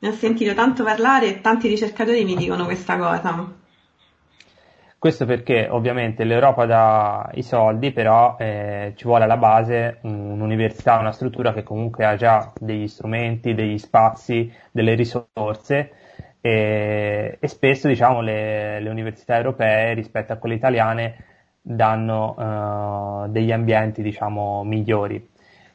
Ne 0.00 0.08
ho 0.08 0.12
sentito 0.12 0.52
tanto 0.52 0.82
parlare 0.82 1.28
e 1.28 1.40
tanti 1.40 1.68
ricercatori 1.68 2.24
mi 2.24 2.34
dicono 2.34 2.64
questa 2.64 2.96
cosa. 2.96 3.52
Questo 4.98 5.24
perché 5.24 5.68
ovviamente 5.70 6.24
l'Europa 6.24 6.66
dà 6.66 7.30
i 7.34 7.44
soldi, 7.44 7.92
però 7.92 8.34
eh, 8.36 8.94
ci 8.96 9.04
vuole 9.04 9.22
alla 9.22 9.36
base 9.36 9.98
un'università, 10.02 10.98
una 10.98 11.12
struttura 11.12 11.52
che 11.52 11.62
comunque 11.62 12.04
ha 12.06 12.16
già 12.16 12.52
degli 12.58 12.88
strumenti, 12.88 13.54
degli 13.54 13.78
spazi, 13.78 14.52
delle 14.72 14.94
risorse 14.96 15.92
e, 16.40 17.36
e 17.38 17.48
spesso 17.48 17.88
diciamo, 17.88 18.20
le, 18.20 18.80
le, 18.80 18.88
università 18.88 19.36
europee 19.36 19.94
rispetto 19.94 20.32
a 20.32 20.36
quelle 20.36 20.54
italiane 20.54 21.16
danno 21.60 23.24
uh, 23.24 23.28
degli 23.30 23.52
ambienti 23.52 24.02
diciamo, 24.02 24.64
migliori. 24.64 25.28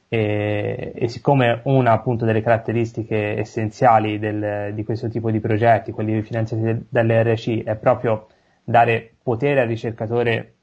E, 0.07 0.91
e, 0.95 1.07
siccome 1.07 1.61
una 1.63 1.91
appunto 1.91 2.25
delle 2.25 2.41
caratteristiche 2.41 3.37
essenziali 3.39 4.19
del, 4.19 4.73
di 4.73 4.83
questo 4.83 5.09
tipo 5.09 5.31
di 5.31 5.39
progetti, 5.39 5.91
quelli 5.91 6.21
finanziati 6.21 6.85
dalle 6.89 7.23
RC, 7.23 7.63
è 7.63 7.75
proprio 7.75 8.27
dare 8.63 9.15
potere 9.21 9.61
al 9.61 9.67
ricercatore 9.67 10.53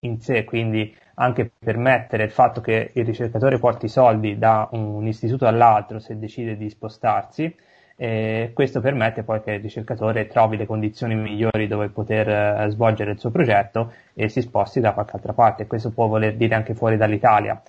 in 0.00 0.20
sé, 0.20 0.44
quindi 0.44 0.94
anche 1.14 1.50
permettere 1.58 2.24
il 2.24 2.30
fatto 2.30 2.60
che 2.60 2.90
il 2.94 3.04
ricercatore 3.04 3.58
porti 3.58 3.86
soldi 3.86 4.38
da 4.38 4.68
un 4.72 5.06
istituto 5.06 5.46
all'altro 5.46 5.98
se 5.98 6.18
decide 6.18 6.56
di 6.56 6.68
spostarsi, 6.70 7.54
e 8.02 8.50
questo 8.52 8.80
permette 8.80 9.22
poi 9.22 9.40
che 9.42 9.52
il 9.52 9.60
ricercatore 9.60 10.26
trovi 10.26 10.56
le 10.56 10.66
condizioni 10.66 11.14
migliori 11.14 11.68
dove 11.68 11.88
poter 11.88 12.28
eh, 12.28 12.70
svolgere 12.70 13.12
il 13.12 13.20
suo 13.20 13.30
progetto 13.30 13.92
e 14.12 14.28
si 14.28 14.40
sposti 14.40 14.80
da 14.80 14.92
qualche 14.92 15.14
altra 15.14 15.32
parte. 15.32 15.68
Questo 15.68 15.92
può 15.92 16.08
voler 16.08 16.34
dire 16.34 16.56
anche 16.56 16.74
fuori 16.74 16.96
dall'Italia. 16.96 17.62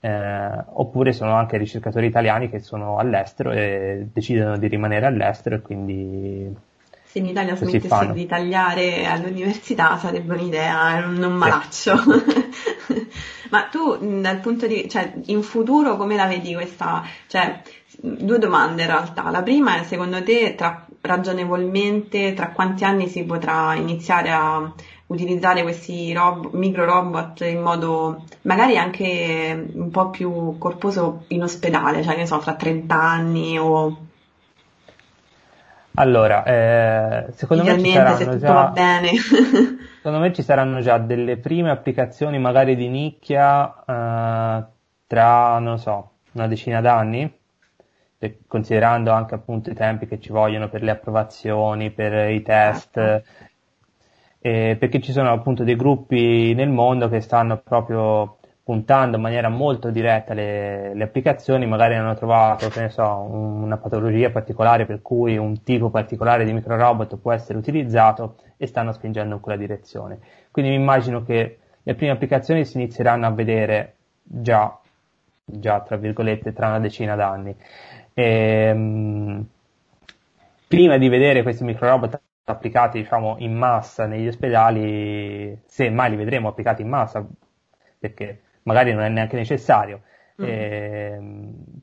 Eh, 0.00 0.64
oppure 0.72 1.12
sono 1.12 1.34
anche 1.34 1.58
ricercatori 1.58 2.06
italiani 2.06 2.48
che 2.48 2.60
sono 2.60 2.96
all'estero 2.96 3.52
e 3.52 4.08
decidono 4.10 4.56
di 4.56 4.68
rimanere 4.68 5.04
all'estero 5.04 5.56
e 5.56 5.60
quindi 5.60 6.56
se 7.04 7.18
in 7.18 7.26
Italia 7.26 7.54
smettesse 7.54 8.12
di 8.12 8.26
tagliare 8.26 9.04
all'università 9.04 9.98
sarebbe 9.98 10.32
un'idea, 10.32 11.04
non 11.06 11.34
malaccio. 11.34 11.94
Sì. 11.98 13.03
Ma 13.50 13.62
tu 13.70 14.20
dal 14.20 14.40
punto 14.40 14.66
di 14.66 14.88
cioè 14.88 15.12
in 15.26 15.42
futuro 15.42 15.96
come 15.96 16.16
la 16.16 16.26
vedi 16.26 16.54
questa, 16.54 17.02
cioè 17.26 17.60
due 18.00 18.38
domande 18.38 18.82
in 18.82 18.88
realtà. 18.88 19.30
La 19.30 19.42
prima 19.42 19.78
è 19.78 19.84
secondo 19.84 20.22
te 20.22 20.54
tra, 20.56 20.86
ragionevolmente 21.00 22.32
tra 22.34 22.50
quanti 22.50 22.84
anni 22.84 23.08
si 23.08 23.22
potrà 23.24 23.74
iniziare 23.74 24.30
a 24.30 24.72
utilizzare 25.06 25.62
questi 25.62 26.12
rob- 26.12 26.52
micro 26.54 26.84
robot 26.84 27.42
in 27.42 27.60
modo 27.60 28.24
magari 28.42 28.76
anche 28.76 29.68
un 29.74 29.90
po' 29.90 30.10
più 30.10 30.56
corposo 30.58 31.24
in 31.28 31.42
ospedale, 31.42 32.02
cioè 32.02 32.14
che 32.14 32.20
ne 32.20 32.26
so, 32.26 32.40
fra 32.40 32.54
30 32.54 32.94
anni 32.96 33.58
o 33.58 33.98
allora, 35.96 36.44
eh, 36.44 37.32
secondo 37.32 37.62
me 37.62 37.78
ci 37.80 37.90
saranno 37.92 38.36
già, 38.36 38.72
secondo 39.96 40.18
me 40.18 40.32
ci 40.32 40.42
saranno 40.42 40.80
già 40.80 40.98
delle 40.98 41.36
prime 41.36 41.70
applicazioni 41.70 42.38
magari 42.38 42.74
di 42.74 42.88
nicchia 42.88 43.72
eh, 43.86 44.64
tra, 45.06 45.58
non 45.60 45.78
so, 45.78 46.10
una 46.32 46.48
decina 46.48 46.80
d'anni, 46.80 47.32
considerando 48.48 49.12
anche 49.12 49.34
appunto 49.34 49.70
i 49.70 49.74
tempi 49.74 50.06
che 50.06 50.18
ci 50.18 50.32
vogliono 50.32 50.68
per 50.68 50.82
le 50.82 50.90
approvazioni, 50.90 51.90
per 51.90 52.30
i 52.30 52.42
test, 52.42 52.96
eh, 54.40 54.76
perché 54.78 55.00
ci 55.00 55.12
sono 55.12 55.30
appunto 55.30 55.62
dei 55.62 55.76
gruppi 55.76 56.54
nel 56.54 56.70
mondo 56.70 57.08
che 57.08 57.20
stanno 57.20 57.58
proprio 57.58 58.38
puntando 58.64 59.16
in 59.16 59.22
maniera 59.22 59.50
molto 59.50 59.90
diretta 59.90 60.32
le, 60.32 60.94
le 60.94 61.04
applicazioni, 61.04 61.66
magari 61.66 61.96
hanno 61.96 62.14
trovato, 62.14 62.70
so, 62.88 63.18
una 63.20 63.76
patologia 63.76 64.30
particolare 64.30 64.86
per 64.86 65.02
cui 65.02 65.36
un 65.36 65.62
tipo 65.62 65.90
particolare 65.90 66.46
di 66.46 66.52
microrobot 66.54 67.18
può 67.18 67.32
essere 67.32 67.58
utilizzato 67.58 68.36
e 68.56 68.66
stanno 68.66 68.92
spingendo 68.92 69.34
in 69.34 69.40
quella 69.42 69.58
direzione. 69.58 70.18
Quindi 70.50 70.70
mi 70.70 70.78
immagino 70.78 71.22
che 71.22 71.58
le 71.82 71.94
prime 71.94 72.12
applicazioni 72.12 72.64
si 72.64 72.78
inizieranno 72.78 73.26
a 73.26 73.30
vedere 73.30 73.96
già, 74.22 74.80
già 75.44 75.80
tra 75.80 75.96
virgolette, 75.96 76.54
tra 76.54 76.68
una 76.68 76.80
decina 76.80 77.14
d'anni. 77.16 77.54
E, 78.14 78.24
ehm, 78.24 79.46
prima 80.66 80.96
di 80.96 81.08
vedere 81.10 81.42
questi 81.42 81.64
microrobot 81.64 82.18
applicati 82.44 82.98
diciamo, 82.98 83.36
in 83.40 83.54
massa 83.54 84.06
negli 84.06 84.26
ospedali, 84.26 85.60
se 85.66 85.90
mai 85.90 86.10
li 86.10 86.16
vedremo 86.16 86.48
applicati 86.48 86.80
in 86.80 86.88
massa, 86.88 87.26
perché 87.98 88.40
magari 88.64 88.92
non 88.92 89.02
è 89.02 89.08
neanche 89.08 89.36
necessario. 89.36 90.02
Mm. 90.42 90.44
E, 90.44 91.20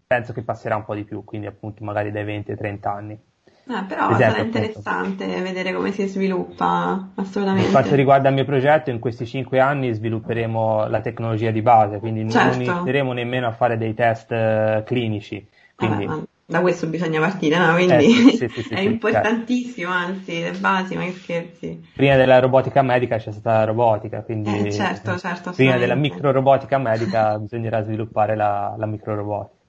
penso 0.05 0.33
che 0.33 0.43
passerà 0.43 0.75
un 0.75 0.83
po' 0.83 0.93
di 0.93 1.03
più, 1.03 1.23
quindi 1.23 1.47
appunto 1.47 1.83
magari 1.83 2.11
dai 2.11 2.23
20 2.23 2.51
ai 2.51 2.57
30 2.57 2.91
anni. 2.91 3.19
Eh, 3.63 3.83
però 3.87 4.09
esempio, 4.09 4.31
sarà 4.31 4.41
interessante 4.41 5.23
appunto. 5.23 5.43
vedere 5.43 5.73
come 5.73 5.91
si 5.91 6.05
sviluppa 6.07 7.11
assolutamente. 7.15 7.69
Per 7.69 7.79
quanto 7.79 7.95
riguarda 7.95 8.29
il 8.29 8.35
mio 8.35 8.45
progetto, 8.45 8.89
in 8.89 8.99
questi 8.99 9.25
5 9.25 9.59
anni 9.59 9.93
svilupperemo 9.93 10.87
la 10.87 10.99
tecnologia 10.99 11.51
di 11.51 11.61
base, 11.61 11.99
quindi 11.99 12.29
certo. 12.29 12.57
non 12.57 12.61
inizieremo 12.61 13.13
nemmeno 13.13 13.47
a 13.47 13.51
fare 13.51 13.77
dei 13.77 13.93
test 13.93 14.31
uh, 14.31 14.83
clinici. 14.83 15.47
Quindi, 15.75 16.05
Vabbè, 16.05 16.23
da 16.51 16.59
questo 16.59 16.87
bisogna 16.87 17.19
partire, 17.19 17.57
no? 17.57 17.73
Quindi 17.73 17.93
eh, 17.93 18.35
sì, 18.35 18.47
sì, 18.49 18.61
sì, 18.61 18.73
è 18.75 18.81
importantissimo, 18.81 19.91
anzi, 19.91 20.41
le 20.41 20.51
basi, 20.51 20.95
ma 20.95 21.03
che 21.05 21.13
scherzi. 21.13 21.87
Prima 21.95 22.15
della 22.17 22.39
robotica 22.39 22.81
medica 22.81 23.17
c'è 23.17 23.31
stata 23.31 23.59
la 23.59 23.63
robotica, 23.63 24.21
quindi 24.21 24.67
eh, 24.67 24.71
certo, 24.71 25.17
certo, 25.17 25.51
prima 25.51 25.77
della 25.77 25.95
microrobotica 25.95 26.77
medica 26.77 27.37
bisognerà 27.39 27.83
sviluppare 27.83 28.35
la, 28.35 28.75
la 28.77 28.85
microrobotica. 28.85 29.59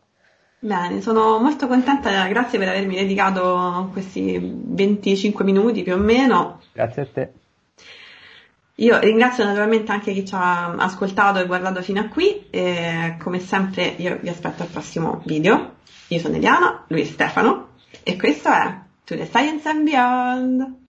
Bene, 0.58 1.00
sono 1.00 1.38
molto 1.38 1.66
contenta, 1.66 2.26
grazie 2.28 2.58
per 2.58 2.68
avermi 2.68 2.94
dedicato 2.94 3.88
questi 3.92 4.38
25 4.40 5.44
minuti 5.44 5.82
più 5.82 5.94
o 5.94 5.98
meno. 5.98 6.60
Grazie 6.72 7.02
a 7.02 7.06
te. 7.12 7.32
Io 8.76 8.98
ringrazio 8.98 9.44
naturalmente 9.44 9.92
anche 9.92 10.12
chi 10.12 10.24
ci 10.24 10.34
ha 10.34 10.72
ascoltato 10.72 11.38
e 11.38 11.46
guardato 11.46 11.82
fino 11.82 12.00
a 12.00 12.08
qui 12.08 12.46
e 12.48 13.16
come 13.18 13.38
sempre 13.38 13.94
io 13.98 14.18
vi 14.20 14.28
aspetto 14.28 14.62
al 14.62 14.68
prossimo 14.68 15.20
video. 15.24 15.74
Io 16.12 16.18
sono 16.18 16.36
Eliana, 16.36 16.84
lui 16.88 17.00
è 17.00 17.04
Stefano 17.04 17.68
e 18.02 18.16
questo 18.16 18.50
è 18.50 18.78
To 19.04 19.16
the 19.16 19.24
Science 19.24 19.66
and 19.66 19.82
Beyond. 19.84 20.74